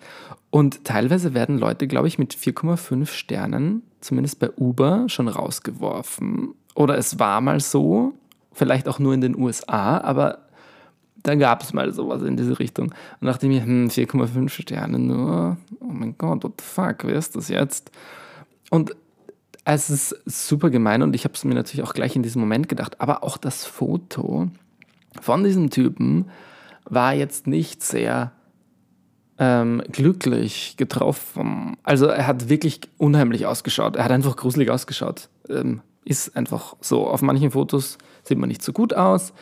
Und 0.50 0.84
teilweise 0.84 1.32
werden 1.32 1.58
Leute, 1.58 1.86
glaube 1.86 2.08
ich, 2.08 2.18
mit 2.18 2.34
4,5 2.34 3.06
Sternen 3.06 3.82
zumindest 4.04 4.38
bei 4.38 4.50
Uber, 4.56 5.04
schon 5.08 5.28
rausgeworfen. 5.28 6.54
Oder 6.74 6.98
es 6.98 7.18
war 7.18 7.40
mal 7.40 7.60
so, 7.60 8.12
vielleicht 8.52 8.88
auch 8.88 8.98
nur 8.98 9.14
in 9.14 9.20
den 9.20 9.36
USA, 9.36 9.98
aber 9.98 10.38
da 11.22 11.34
gab 11.34 11.62
es 11.62 11.72
mal 11.72 11.92
sowas 11.92 12.22
in 12.22 12.36
diese 12.36 12.58
Richtung. 12.58 12.92
Und 13.20 13.26
dachte 13.26 13.46
ich 13.46 13.52
mir, 13.52 13.64
hm, 13.64 13.88
4,5 13.88 14.48
Sterne 14.50 14.98
nur, 14.98 15.56
oh 15.80 15.92
mein 15.92 16.16
Gott, 16.18 16.44
what 16.44 16.60
the 16.60 16.64
fuck, 16.64 17.04
wer 17.04 17.16
ist 17.16 17.34
das 17.34 17.48
jetzt? 17.48 17.90
Und 18.70 18.94
es 19.64 19.88
ist 19.88 20.14
super 20.26 20.68
gemein 20.68 21.00
und 21.00 21.14
ich 21.16 21.24
habe 21.24 21.34
es 21.34 21.44
mir 21.44 21.54
natürlich 21.54 21.86
auch 21.86 21.94
gleich 21.94 22.14
in 22.14 22.22
diesem 22.22 22.40
Moment 22.40 22.68
gedacht, 22.68 23.00
aber 23.00 23.24
auch 23.24 23.38
das 23.38 23.64
Foto 23.64 24.48
von 25.20 25.42
diesem 25.42 25.70
Typen 25.70 26.26
war 26.84 27.14
jetzt 27.14 27.46
nicht 27.46 27.82
sehr 27.82 28.32
ähm, 29.38 29.82
glücklich 29.90 30.76
getroffen. 30.76 31.76
Also 31.82 32.06
er 32.06 32.26
hat 32.26 32.48
wirklich 32.48 32.80
unheimlich 32.98 33.46
ausgeschaut. 33.46 33.96
Er 33.96 34.04
hat 34.04 34.12
einfach 34.12 34.36
gruselig 34.36 34.70
ausgeschaut. 34.70 35.28
Ähm, 35.48 35.80
ist 36.04 36.36
einfach 36.36 36.76
so. 36.80 37.06
Auf 37.06 37.22
manchen 37.22 37.50
Fotos 37.50 37.98
sieht 38.22 38.38
man 38.38 38.48
nicht 38.48 38.62
so 38.62 38.72
gut 38.72 38.94
aus. 38.94 39.32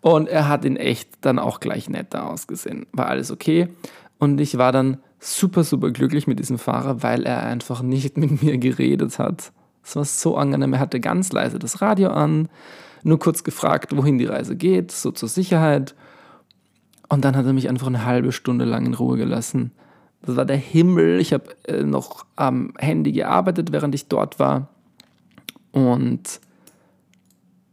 Und 0.00 0.28
er 0.28 0.48
hat 0.48 0.64
in 0.64 0.76
echt 0.76 1.08
dann 1.22 1.38
auch 1.38 1.60
gleich 1.60 1.88
netter 1.88 2.28
ausgesehen. 2.28 2.86
War 2.92 3.08
alles 3.08 3.30
okay. 3.30 3.68
Und 4.18 4.40
ich 4.40 4.58
war 4.58 4.72
dann 4.72 4.98
super, 5.20 5.64
super 5.64 5.90
glücklich 5.90 6.26
mit 6.26 6.38
diesem 6.38 6.58
Fahrer, 6.58 7.02
weil 7.02 7.24
er 7.24 7.42
einfach 7.42 7.82
nicht 7.82 8.16
mit 8.16 8.42
mir 8.42 8.58
geredet 8.58 9.18
hat. 9.18 9.52
Es 9.82 9.96
war 9.96 10.04
so 10.04 10.36
angenehm. 10.36 10.74
Er 10.74 10.80
hatte 10.80 11.00
ganz 11.00 11.32
leise 11.32 11.58
das 11.58 11.80
Radio 11.80 12.10
an, 12.10 12.48
nur 13.02 13.18
kurz 13.18 13.42
gefragt, 13.42 13.96
wohin 13.96 14.18
die 14.18 14.26
Reise 14.26 14.54
geht, 14.54 14.92
so 14.92 15.10
zur 15.10 15.28
Sicherheit. 15.28 15.94
Und 17.08 17.24
dann 17.24 17.36
hat 17.36 17.46
er 17.46 17.52
mich 17.52 17.68
einfach 17.68 17.86
eine 17.86 18.04
halbe 18.04 18.32
Stunde 18.32 18.64
lang 18.64 18.86
in 18.86 18.94
Ruhe 18.94 19.16
gelassen. 19.16 19.72
Das 20.22 20.36
war 20.36 20.44
der 20.44 20.56
Himmel. 20.56 21.20
Ich 21.20 21.32
habe 21.32 21.56
äh, 21.66 21.82
noch 21.82 22.26
am 22.36 22.74
Handy 22.78 23.12
gearbeitet, 23.12 23.72
während 23.72 23.94
ich 23.94 24.08
dort 24.08 24.38
war. 24.38 24.68
Und 25.72 26.40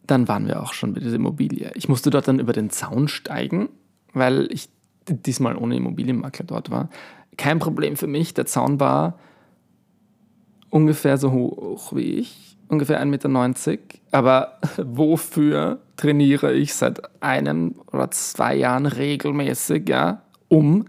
dann 0.07 0.27
waren 0.27 0.47
wir 0.47 0.61
auch 0.61 0.73
schon 0.73 0.93
bei 0.93 0.99
dieser 0.99 1.15
Immobilie. 1.15 1.71
Ich 1.75 1.89
musste 1.89 2.09
dort 2.09 2.27
dann 2.27 2.39
über 2.39 2.53
den 2.53 2.69
Zaun 2.69 3.07
steigen, 3.07 3.69
weil 4.13 4.47
ich 4.51 4.69
diesmal 5.07 5.57
ohne 5.57 5.75
Immobilienmakler 5.75 6.45
dort 6.45 6.69
war. 6.69 6.89
Kein 7.37 7.59
Problem 7.59 7.95
für 7.95 8.07
mich. 8.07 8.33
Der 8.33 8.45
Zaun 8.45 8.79
war 8.79 9.19
ungefähr 10.69 11.17
so 11.17 11.31
hoch 11.31 11.95
wie 11.95 12.15
ich, 12.15 12.54
ungefähr 12.67 13.01
1,90 13.03 13.69
Meter. 13.69 13.83
Aber 14.11 14.59
wofür 14.77 15.79
trainiere 15.97 16.53
ich 16.53 16.73
seit 16.73 17.01
einem 17.21 17.75
oder 17.91 18.11
zwei 18.11 18.55
Jahren 18.55 18.85
regelmäßig, 18.85 19.89
ja, 19.89 20.21
um 20.47 20.85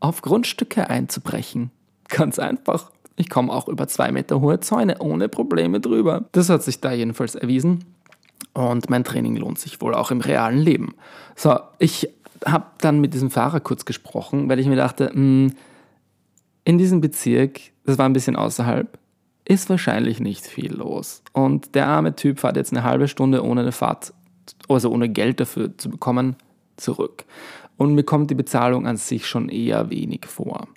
auf 0.00 0.22
Grundstücke 0.22 0.88
einzubrechen? 0.88 1.70
Ganz 2.08 2.38
einfach. 2.38 2.90
Ich 3.16 3.28
komme 3.28 3.52
auch 3.52 3.68
über 3.68 3.88
zwei 3.88 4.12
Meter 4.12 4.40
hohe 4.40 4.60
Zäune 4.60 4.98
ohne 5.00 5.28
Probleme 5.28 5.80
drüber. 5.80 6.26
Das 6.32 6.48
hat 6.48 6.62
sich 6.62 6.80
da 6.80 6.92
jedenfalls 6.92 7.34
erwiesen. 7.34 7.84
Und 8.54 8.90
mein 8.90 9.04
Training 9.04 9.36
lohnt 9.36 9.58
sich 9.58 9.80
wohl 9.80 9.94
auch 9.94 10.10
im 10.10 10.20
realen 10.20 10.58
Leben. 10.58 10.94
So, 11.36 11.58
ich 11.78 12.08
habe 12.44 12.66
dann 12.78 13.00
mit 13.00 13.14
diesem 13.14 13.30
Fahrer 13.30 13.60
kurz 13.60 13.84
gesprochen, 13.84 14.48
weil 14.48 14.58
ich 14.58 14.66
mir 14.66 14.76
dachte, 14.76 15.10
mh, 15.12 15.12
hm, 15.14 15.52
in 16.64 16.76
diesem 16.76 17.00
Bezirk, 17.00 17.60
das 17.86 17.96
war 17.98 18.06
ein 18.06 18.12
bisschen 18.12 18.36
außerhalb, 18.36 18.98
ist 19.48 19.70
wahrscheinlich 19.70 20.20
nicht 20.20 20.46
viel 20.46 20.74
los. 20.74 21.22
Und 21.32 21.74
der 21.74 21.88
arme 21.88 22.14
Typ 22.14 22.38
fährt 22.38 22.56
jetzt 22.56 22.72
eine 22.72 22.84
halbe 22.84 23.08
Stunde 23.08 23.42
ohne 23.42 23.62
eine 23.62 23.72
Fahrt, 23.72 24.12
also 24.68 24.90
ohne 24.90 25.08
Geld 25.08 25.40
dafür 25.40 25.76
zu 25.78 25.88
bekommen, 25.88 26.36
zurück. 26.76 27.24
Und 27.78 27.94
mir 27.94 28.04
kommt 28.04 28.30
die 28.30 28.34
Bezahlung 28.34 28.86
an 28.86 28.98
sich 28.98 29.26
schon 29.26 29.48
eher 29.48 29.88
wenig 29.88 30.26
vor. 30.26 30.68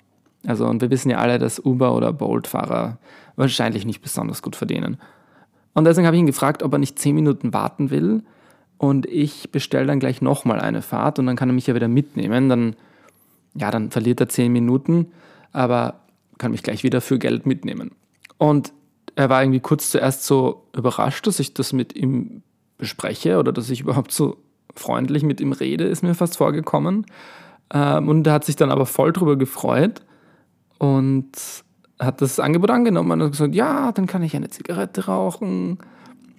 Also, 0.46 0.66
und 0.66 0.80
wir 0.80 0.90
wissen 0.90 1.10
ja 1.10 1.18
alle, 1.18 1.38
dass 1.38 1.64
Uber- 1.64 1.94
oder 1.94 2.12
Bolt-Fahrer 2.12 2.98
wahrscheinlich 3.36 3.84
nicht 3.84 4.00
besonders 4.00 4.40
gut 4.40 4.56
verdienen. 4.56 4.96
Und 5.74 5.84
deswegen 5.84 6.06
habe 6.06 6.16
ich 6.16 6.20
ihn 6.20 6.26
gefragt, 6.26 6.62
ob 6.62 6.72
er 6.72 6.78
nicht 6.78 6.98
zehn 6.98 7.14
Minuten 7.14 7.52
warten 7.52 7.90
will. 7.90 8.22
Und 8.78 9.06
ich 9.06 9.52
bestelle 9.52 9.86
dann 9.86 10.00
gleich 10.00 10.22
nochmal 10.22 10.60
eine 10.60 10.80
Fahrt 10.80 11.18
und 11.18 11.26
dann 11.26 11.36
kann 11.36 11.50
er 11.50 11.52
mich 11.52 11.66
ja 11.66 11.74
wieder 11.74 11.88
mitnehmen. 11.88 12.48
Dann, 12.48 12.74
ja, 13.54 13.70
dann 13.70 13.90
verliert 13.90 14.20
er 14.20 14.28
zehn 14.28 14.50
Minuten, 14.50 15.12
aber 15.52 16.00
kann 16.38 16.50
mich 16.52 16.62
gleich 16.62 16.82
wieder 16.82 17.00
für 17.00 17.18
Geld 17.18 17.46
mitnehmen. 17.46 17.92
Und 18.42 18.72
er 19.14 19.30
war 19.30 19.40
irgendwie 19.40 19.60
kurz 19.60 19.92
zuerst 19.92 20.24
so 20.24 20.66
überrascht, 20.76 21.28
dass 21.28 21.38
ich 21.38 21.54
das 21.54 21.72
mit 21.72 21.94
ihm 21.94 22.42
bespreche 22.76 23.38
oder 23.38 23.52
dass 23.52 23.70
ich 23.70 23.82
überhaupt 23.82 24.10
so 24.10 24.36
freundlich 24.74 25.22
mit 25.22 25.40
ihm 25.40 25.52
rede, 25.52 25.84
ist 25.84 26.02
mir 26.02 26.16
fast 26.16 26.38
vorgekommen. 26.38 27.06
Ähm, 27.72 28.08
und 28.08 28.26
er 28.26 28.32
hat 28.32 28.44
sich 28.44 28.56
dann 28.56 28.72
aber 28.72 28.84
voll 28.84 29.12
drüber 29.12 29.36
gefreut 29.36 30.02
und 30.78 31.30
hat 32.00 32.20
das 32.20 32.40
Angebot 32.40 32.70
angenommen 32.70 33.12
und 33.12 33.22
hat 33.22 33.30
gesagt, 33.30 33.54
ja, 33.54 33.92
dann 33.92 34.08
kann 34.08 34.24
ich 34.24 34.34
eine 34.34 34.50
Zigarette 34.50 35.06
rauchen. 35.06 35.78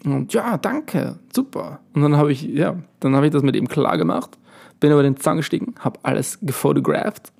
Und 0.03 0.33
ja, 0.33 0.57
danke, 0.57 1.19
super. 1.33 1.79
Und 1.93 2.01
dann 2.01 2.17
habe 2.17 2.33
ich, 2.33 2.41
ja, 2.41 2.75
dann 2.99 3.15
habe 3.15 3.27
ich 3.27 3.31
das 3.31 3.43
mit 3.43 3.55
ihm 3.55 3.69
klar 3.69 3.97
gemacht, 3.97 4.37
bin 4.81 4.91
über 4.91 5.03
den 5.03 5.15
Zaun 5.15 5.37
gestiegen, 5.37 5.73
habe 5.79 6.01
alles 6.03 6.39
gefotografiert. 6.41 7.31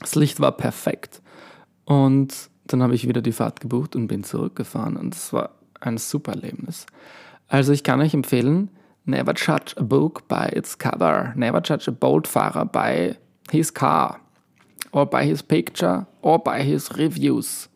Das 0.00 0.14
Licht 0.14 0.40
war 0.40 0.52
perfekt. 0.52 1.22
Und 1.86 2.50
dann 2.66 2.82
habe 2.82 2.94
ich 2.94 3.08
wieder 3.08 3.22
die 3.22 3.32
Fahrt 3.32 3.60
gebucht 3.60 3.96
und 3.96 4.06
bin 4.06 4.24
zurückgefahren 4.24 4.96
und 4.96 5.14
es 5.14 5.32
war 5.32 5.50
ein 5.80 5.98
super 5.98 6.32
Erlebnis. 6.32 6.86
Also 7.48 7.72
ich 7.72 7.84
kann 7.84 8.00
euch 8.00 8.14
empfehlen, 8.14 8.70
never 9.04 9.34
judge 9.34 9.74
a 9.76 9.82
book 9.82 10.26
by 10.28 10.48
its 10.52 10.78
cover, 10.78 11.32
never 11.36 11.60
judge 11.62 11.90
a 11.90 11.94
bold 11.94 12.26
Fahrer 12.26 12.64
by 12.64 13.16
his 13.50 13.72
car 13.72 14.20
or 14.92 15.06
by 15.06 15.24
his 15.24 15.42
picture 15.42 16.06
or 16.22 16.42
by 16.42 16.62
his 16.62 16.96
reviews. 16.96 17.68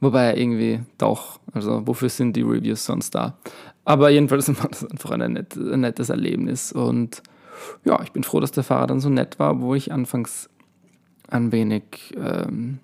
Wobei 0.00 0.36
irgendwie 0.36 0.80
doch, 0.98 1.40
also 1.52 1.86
wofür 1.86 2.10
sind 2.10 2.36
die 2.36 2.42
Reviews 2.42 2.84
sonst 2.84 3.14
da? 3.14 3.38
Aber 3.84 4.10
jedenfalls 4.10 4.48
war 4.62 4.68
das 4.68 4.84
einfach 4.84 5.12
ein, 5.12 5.32
net, 5.32 5.56
ein 5.56 5.80
nettes 5.80 6.10
Erlebnis 6.10 6.72
und 6.72 7.22
ja, 7.84 8.02
ich 8.02 8.12
bin 8.12 8.22
froh, 8.22 8.40
dass 8.40 8.52
der 8.52 8.64
Fahrer 8.64 8.88
dann 8.88 9.00
so 9.00 9.08
nett 9.08 9.38
war, 9.38 9.62
wo 9.62 9.74
ich 9.74 9.90
anfangs 9.90 10.50
ein 11.28 11.52
wenig 11.52 12.14
ähm, 12.16 12.80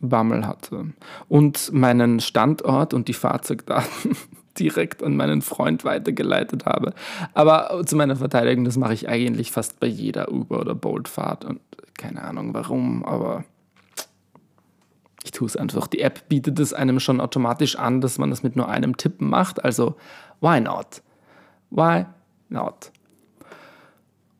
Bammel 0.00 0.46
hatte 0.46 0.92
und 1.28 1.72
meinen 1.72 2.20
Standort 2.20 2.94
und 2.94 3.08
die 3.08 3.14
Fahrzeugdaten 3.14 4.16
direkt 4.58 5.02
an 5.02 5.16
meinen 5.16 5.42
Freund 5.42 5.84
weitergeleitet 5.84 6.66
habe. 6.66 6.94
Aber 7.34 7.82
zu 7.86 7.96
meiner 7.96 8.16
Verteidigung, 8.16 8.64
das 8.64 8.76
mache 8.76 8.94
ich 8.94 9.08
eigentlich 9.08 9.52
fast 9.52 9.80
bei 9.80 9.86
jeder 9.86 10.32
Uber- 10.32 10.60
oder 10.60 10.74
Bolt-Fahrt 10.74 11.44
und 11.44 11.60
keine 11.98 12.22
Ahnung 12.22 12.54
warum, 12.54 13.04
aber 13.04 13.44
ich 15.24 15.32
tue 15.32 15.46
es 15.46 15.56
einfach. 15.56 15.88
Die 15.88 16.00
App 16.00 16.28
bietet 16.28 16.58
es 16.60 16.72
einem 16.72 17.00
schon 17.00 17.20
automatisch 17.20 17.76
an, 17.76 18.00
dass 18.00 18.18
man 18.18 18.30
das 18.30 18.42
mit 18.42 18.56
nur 18.56 18.68
einem 18.68 18.96
Tippen 18.96 19.28
macht, 19.28 19.64
also 19.64 19.96
why 20.40 20.60
not? 20.60 21.02
Why 21.70 22.06
not? 22.48 22.92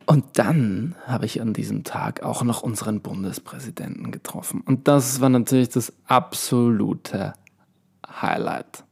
Und 0.07 0.23
dann 0.39 0.95
habe 1.05 1.25
ich 1.25 1.41
an 1.41 1.51
diesem 1.51 1.83
Tag 1.83 2.23
auch 2.23 2.41
noch 2.41 2.63
unseren 2.63 3.01
Bundespräsidenten 3.01 4.09
getroffen. 4.09 4.61
Und 4.65 4.87
das 4.87 5.19
war 5.19 5.27
natürlich 5.27 5.67
das 5.67 5.91
absolute 6.05 7.33
Highlight. 8.09 8.85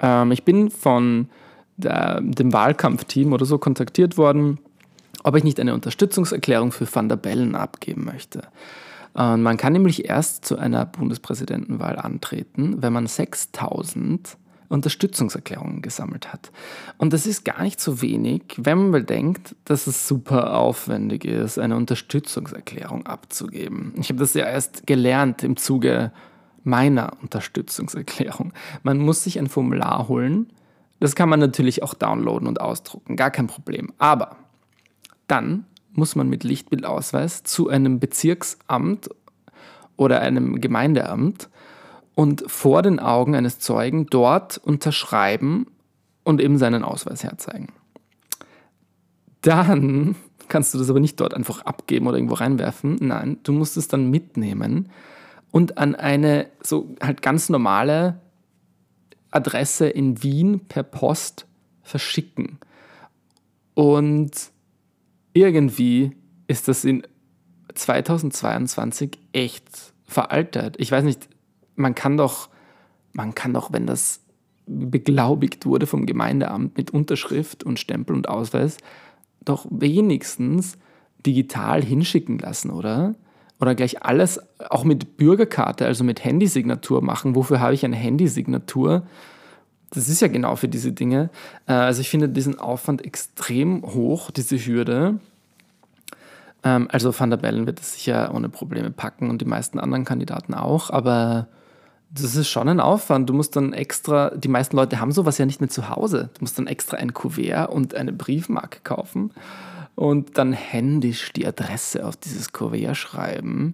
Ähm, 0.00 0.32
ich 0.32 0.44
bin 0.44 0.70
von 0.70 1.30
der, 1.78 2.20
dem 2.20 2.52
Wahlkampfteam 2.52 3.32
oder 3.32 3.46
so 3.46 3.56
kontaktiert 3.56 4.18
worden, 4.18 4.58
ob 5.22 5.34
ich 5.34 5.44
nicht 5.44 5.58
eine 5.58 5.72
Unterstützungserklärung 5.72 6.72
für 6.72 6.86
Van 6.94 7.08
der 7.08 7.16
Bellen 7.16 7.54
abgeben 7.54 8.04
möchte. 8.04 8.42
Man 9.16 9.56
kann 9.56 9.72
nämlich 9.72 10.08
erst 10.08 10.44
zu 10.44 10.58
einer 10.58 10.84
Bundespräsidentenwahl 10.84 11.96
antreten, 12.00 12.82
wenn 12.82 12.92
man 12.92 13.06
6000 13.06 14.36
Unterstützungserklärungen 14.68 15.82
gesammelt 15.82 16.32
hat. 16.32 16.50
Und 16.98 17.12
das 17.12 17.26
ist 17.26 17.44
gar 17.44 17.62
nicht 17.62 17.80
so 17.80 18.02
wenig, 18.02 18.42
wenn 18.56 18.78
man 18.78 18.92
bedenkt, 18.92 19.54
dass 19.64 19.86
es 19.86 20.08
super 20.08 20.56
aufwendig 20.56 21.24
ist, 21.24 21.58
eine 21.58 21.76
Unterstützungserklärung 21.76 23.06
abzugeben. 23.06 23.92
Ich 23.98 24.08
habe 24.08 24.18
das 24.18 24.34
ja 24.34 24.46
erst 24.46 24.86
gelernt 24.86 25.42
im 25.42 25.56
Zuge 25.56 26.12
meiner 26.64 27.12
Unterstützungserklärung. 27.22 28.52
Man 28.82 28.98
muss 28.98 29.24
sich 29.24 29.38
ein 29.38 29.48
Formular 29.48 30.08
holen. 30.08 30.50
Das 31.00 31.14
kann 31.14 31.28
man 31.28 31.40
natürlich 31.40 31.82
auch 31.82 31.94
downloaden 31.94 32.48
und 32.48 32.60
ausdrucken, 32.60 33.16
gar 33.16 33.30
kein 33.30 33.46
Problem. 33.46 33.92
Aber 33.98 34.36
dann 35.26 35.66
muss 35.92 36.16
man 36.16 36.28
mit 36.28 36.44
Lichtbildausweis 36.44 37.42
zu 37.42 37.68
einem 37.68 38.00
Bezirksamt 38.00 39.10
oder 39.96 40.20
einem 40.20 40.60
Gemeindeamt 40.60 41.48
und 42.14 42.44
vor 42.46 42.82
den 42.82 43.00
Augen 43.00 43.34
eines 43.34 43.58
Zeugen 43.58 44.06
dort 44.06 44.58
unterschreiben 44.58 45.66
und 46.22 46.40
eben 46.40 46.58
seinen 46.58 46.84
Ausweis 46.84 47.24
herzeigen. 47.24 47.68
Dann 49.42 50.16
kannst 50.48 50.74
du 50.74 50.78
das 50.78 50.90
aber 50.90 51.00
nicht 51.00 51.20
dort 51.20 51.34
einfach 51.34 51.62
abgeben 51.62 52.06
oder 52.06 52.16
irgendwo 52.16 52.34
reinwerfen. 52.34 52.96
Nein, 53.00 53.38
du 53.42 53.52
musst 53.52 53.76
es 53.76 53.88
dann 53.88 54.10
mitnehmen 54.10 54.90
und 55.50 55.78
an 55.78 55.94
eine 55.94 56.48
so 56.62 56.94
halt 57.00 57.22
ganz 57.22 57.48
normale 57.48 58.20
Adresse 59.30 59.88
in 59.88 60.22
Wien 60.22 60.60
per 60.60 60.82
Post 60.82 61.46
verschicken. 61.82 62.58
Und 63.74 64.32
irgendwie 65.32 66.16
ist 66.46 66.68
das 66.68 66.84
in 66.84 67.06
2022 67.74 69.18
echt 69.32 69.92
veraltet. 70.04 70.76
Ich 70.78 70.90
weiß 70.92 71.04
nicht, 71.04 71.28
man 71.76 71.94
kann 71.94 72.16
doch, 72.16 72.48
man 73.12 73.34
kann 73.34 73.52
doch, 73.52 73.72
wenn 73.72 73.86
das 73.86 74.20
beglaubigt 74.66 75.66
wurde 75.66 75.86
vom 75.86 76.06
Gemeindeamt 76.06 76.76
mit 76.76 76.90
Unterschrift 76.90 77.64
und 77.64 77.78
Stempel 77.78 78.16
und 78.16 78.28
Ausweis, 78.28 78.78
doch 79.44 79.66
wenigstens 79.70 80.78
digital 81.24 81.82
hinschicken 81.82 82.38
lassen, 82.38 82.70
oder? 82.70 83.14
Oder 83.60 83.74
gleich 83.74 84.02
alles 84.02 84.40
auch 84.70 84.84
mit 84.84 85.16
Bürgerkarte, 85.16 85.86
also 85.86 86.02
mit 86.02 86.24
Handysignatur 86.24 87.02
machen. 87.02 87.34
Wofür 87.34 87.60
habe 87.60 87.74
ich 87.74 87.84
eine 87.84 87.96
Handysignatur? 87.96 89.06
Das 89.90 90.08
ist 90.08 90.20
ja 90.20 90.28
genau 90.28 90.56
für 90.56 90.68
diese 90.68 90.92
Dinge. 90.92 91.30
Äh, 91.66 91.72
also 91.72 92.00
ich 92.00 92.10
finde 92.10 92.28
diesen 92.28 92.58
Aufwand 92.58 93.04
extrem 93.04 93.82
hoch, 93.82 94.30
diese 94.30 94.58
Hürde. 94.58 95.20
Ähm, 96.64 96.88
also 96.90 97.18
Van 97.18 97.30
der 97.30 97.36
Bellen 97.36 97.66
wird 97.66 97.80
es 97.80 97.94
sicher 97.94 98.34
ohne 98.34 98.48
Probleme 98.48 98.90
packen 98.90 99.30
und 99.30 99.40
die 99.40 99.46
meisten 99.46 99.78
anderen 99.78 100.04
Kandidaten 100.04 100.54
auch, 100.54 100.90
aber 100.90 101.46
das 102.14 102.36
ist 102.36 102.48
schon 102.48 102.68
ein 102.68 102.80
Aufwand. 102.80 103.28
Du 103.28 103.34
musst 103.34 103.56
dann 103.56 103.72
extra, 103.72 104.30
die 104.30 104.48
meisten 104.48 104.76
Leute 104.76 105.00
haben 105.00 105.12
sowas 105.12 105.38
ja 105.38 105.46
nicht 105.46 105.60
mehr 105.60 105.70
zu 105.70 105.88
Hause. 105.88 106.30
Du 106.34 106.42
musst 106.42 106.58
dann 106.58 106.68
extra 106.68 106.96
ein 106.96 107.12
Kuvert 107.12 107.70
und 107.70 107.94
eine 107.94 108.12
Briefmarke 108.12 108.80
kaufen 108.84 109.32
und 109.96 110.38
dann 110.38 110.52
händisch 110.52 111.32
die 111.32 111.46
Adresse 111.46 112.06
auf 112.06 112.16
dieses 112.16 112.52
Kuvert 112.52 112.96
schreiben. 112.96 113.72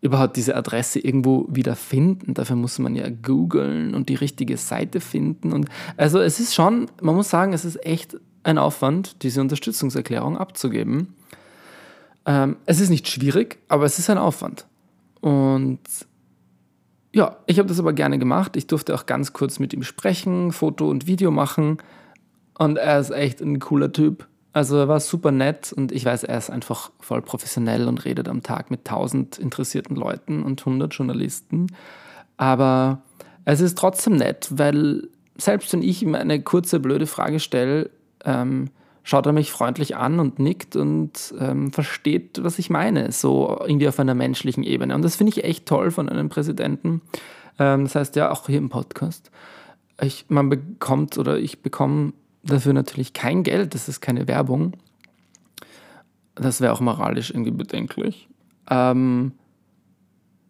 Überhaupt 0.00 0.36
diese 0.36 0.56
Adresse 0.56 1.00
irgendwo 1.00 1.46
wieder 1.50 1.76
finden. 1.76 2.32
Dafür 2.32 2.56
muss 2.56 2.78
man 2.78 2.94
ja 2.94 3.08
googeln 3.10 3.94
und 3.94 4.08
die 4.08 4.14
richtige 4.14 4.56
Seite 4.56 5.00
finden. 5.00 5.52
Und 5.52 5.68
also 5.96 6.20
es 6.20 6.40
ist 6.40 6.54
schon, 6.54 6.86
man 7.02 7.14
muss 7.14 7.28
sagen, 7.28 7.52
es 7.52 7.64
ist 7.64 7.84
echt 7.84 8.16
ein 8.42 8.58
Aufwand, 8.58 9.22
diese 9.22 9.40
Unterstützungserklärung 9.40 10.38
abzugeben. 10.38 11.14
Ähm, 12.24 12.56
es 12.64 12.80
ist 12.80 12.90
nicht 12.90 13.08
schwierig, 13.08 13.58
aber 13.68 13.84
es 13.84 13.98
ist 13.98 14.08
ein 14.08 14.18
Aufwand. 14.18 14.66
Und 15.20 15.80
ja, 17.16 17.38
ich 17.46 17.58
habe 17.58 17.66
das 17.66 17.80
aber 17.80 17.94
gerne 17.94 18.18
gemacht. 18.18 18.56
Ich 18.56 18.66
durfte 18.66 18.94
auch 18.94 19.06
ganz 19.06 19.32
kurz 19.32 19.58
mit 19.58 19.72
ihm 19.72 19.82
sprechen, 19.82 20.52
Foto 20.52 20.90
und 20.90 21.06
Video 21.06 21.30
machen. 21.30 21.78
Und 22.58 22.76
er 22.76 23.00
ist 23.00 23.10
echt 23.10 23.40
ein 23.40 23.58
cooler 23.58 23.90
Typ. 23.90 24.28
Also 24.52 24.76
er 24.76 24.88
war 24.88 25.00
super 25.00 25.30
nett 25.30 25.72
und 25.72 25.92
ich 25.92 26.04
weiß, 26.04 26.24
er 26.24 26.36
ist 26.36 26.50
einfach 26.50 26.90
voll 27.00 27.22
professionell 27.22 27.88
und 27.88 28.04
redet 28.04 28.28
am 28.28 28.42
Tag 28.42 28.70
mit 28.70 28.80
1000 28.80 29.38
interessierten 29.38 29.96
Leuten 29.96 30.42
und 30.42 30.60
100 30.60 30.92
Journalisten. 30.92 31.68
Aber 32.36 33.00
es 33.46 33.62
ist 33.62 33.78
trotzdem 33.78 34.16
nett, 34.16 34.48
weil 34.50 35.08
selbst 35.38 35.72
wenn 35.72 35.82
ich 35.82 36.02
ihm 36.02 36.14
eine 36.14 36.42
kurze, 36.42 36.80
blöde 36.80 37.06
Frage 37.06 37.40
stelle, 37.40 37.88
ähm, 38.26 38.68
schaut 39.06 39.24
er 39.24 39.32
mich 39.32 39.52
freundlich 39.52 39.96
an 39.96 40.18
und 40.18 40.40
nickt 40.40 40.74
und 40.74 41.32
ähm, 41.38 41.72
versteht, 41.72 42.42
was 42.42 42.58
ich 42.58 42.70
meine, 42.70 43.12
so 43.12 43.56
irgendwie 43.64 43.86
auf 43.86 44.00
einer 44.00 44.16
menschlichen 44.16 44.64
Ebene. 44.64 44.96
Und 44.96 45.02
das 45.02 45.14
finde 45.14 45.30
ich 45.30 45.44
echt 45.44 45.64
toll 45.64 45.92
von 45.92 46.08
einem 46.08 46.28
Präsidenten. 46.28 47.02
Ähm, 47.56 47.84
das 47.84 47.94
heißt 47.94 48.16
ja 48.16 48.32
auch 48.32 48.46
hier 48.46 48.58
im 48.58 48.68
Podcast. 48.68 49.30
Ich, 50.02 50.24
man 50.28 50.48
bekommt 50.48 51.18
oder 51.18 51.38
ich 51.38 51.62
bekomme 51.62 52.14
dafür 52.42 52.72
natürlich 52.72 53.12
kein 53.12 53.44
Geld, 53.44 53.74
das 53.74 53.88
ist 53.88 54.00
keine 54.00 54.26
Werbung. 54.26 54.72
Das 56.34 56.60
wäre 56.60 56.72
auch 56.72 56.80
moralisch 56.80 57.30
irgendwie 57.30 57.52
bedenklich. 57.52 58.28
Ähm, 58.68 59.34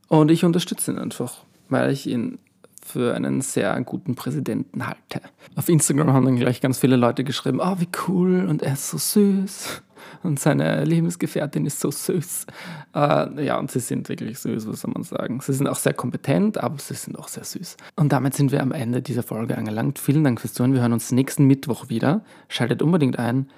und 0.09 0.31
ich 0.31 0.47
unterstütze 0.47 0.92
ihn 0.92 0.99
einfach, 0.99 1.45
weil 1.69 1.92
ich 1.92 2.07
ihn 2.07 2.38
für 2.87 3.14
einen 3.14 3.40
sehr 3.40 3.81
guten 3.83 4.14
Präsidenten 4.14 4.87
halte. 4.87 5.20
Auf 5.57 5.68
Instagram 5.68 6.12
haben 6.12 6.27
dann 6.27 6.37
gleich 6.37 6.61
ganz 6.61 6.79
viele 6.79 6.96
Leute 6.96 7.25
geschrieben, 7.25 7.61
oh, 7.61 7.77
wie 7.79 7.88
cool 8.09 8.46
und 8.49 8.62
er 8.62 8.75
ist 8.75 8.90
so 8.90 8.99
süß 8.99 9.83
und 10.22 10.38
seine 10.38 10.85
Lebensgefährtin 10.85 11.66
ist 11.66 11.81
so 11.81 11.90
süß. 11.90 12.46
Äh, 12.94 13.44
ja, 13.44 13.59
und 13.59 13.70
sie 13.70 13.81
sind 13.81 14.09
wirklich 14.09 14.38
süß, 14.38 14.68
was 14.68 14.81
soll 14.81 14.92
man 14.92 15.03
sagen. 15.03 15.40
Sie 15.40 15.53
sind 15.53 15.66
auch 15.66 15.77
sehr 15.77 15.94
kompetent, 15.94 16.59
aber 16.59 16.79
sie 16.79 16.94
sind 16.94 17.18
auch 17.18 17.29
sehr 17.29 17.44
süß. 17.44 17.77
Und 17.96 18.12
damit 18.12 18.35
sind 18.35 18.53
wir 18.53 18.62
am 18.62 18.72
Ende 18.72 19.03
dieser 19.03 19.22
Folge 19.22 19.57
angelangt. 19.57 19.99
Vielen 19.99 20.25
Dank 20.25 20.40
fürs 20.40 20.55
Zuhören. 20.55 20.75
Wir 20.75 20.81
hören 20.81 20.92
uns 20.92 21.12
nächsten 21.12 21.44
Mittwoch 21.46 21.88
wieder. 21.88 22.22
Schaltet 22.49 22.83
unbedingt 22.83 23.18
ein. 23.18 23.49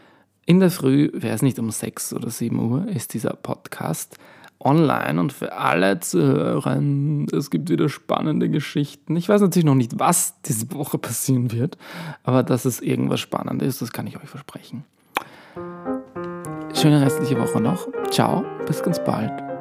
In 0.46 0.60
der 0.60 0.70
Früh, 0.70 1.10
wäre 1.12 1.34
es 1.34 1.42
nicht 1.42 1.58
um 1.58 1.70
6 1.70 2.14
oder 2.14 2.30
7 2.30 2.58
Uhr, 2.58 2.88
ist 2.88 3.12
dieser 3.12 3.34
Podcast 3.34 4.16
online 4.60 5.20
und 5.20 5.32
für 5.32 5.52
alle 5.52 6.00
zu 6.00 6.20
hören. 6.20 7.26
Es 7.32 7.50
gibt 7.50 7.70
wieder 7.70 7.88
spannende 7.88 8.48
Geschichten. 8.48 9.16
Ich 9.16 9.28
weiß 9.28 9.40
natürlich 9.40 9.66
noch 9.66 9.74
nicht, 9.74 9.98
was 9.98 10.40
diese 10.42 10.72
Woche 10.72 10.98
passieren 10.98 11.52
wird, 11.52 11.78
aber 12.24 12.42
dass 12.42 12.64
es 12.64 12.80
irgendwas 12.80 13.20
Spannendes 13.20 13.68
ist, 13.68 13.82
das 13.82 13.92
kann 13.92 14.06
ich 14.06 14.16
euch 14.16 14.28
versprechen. 14.28 14.84
Schöne 16.74 17.00
restliche 17.00 17.38
Woche 17.40 17.60
noch. 17.60 17.88
Ciao, 18.10 18.44
bis 18.66 18.82
ganz 18.82 19.02
bald. 19.02 19.57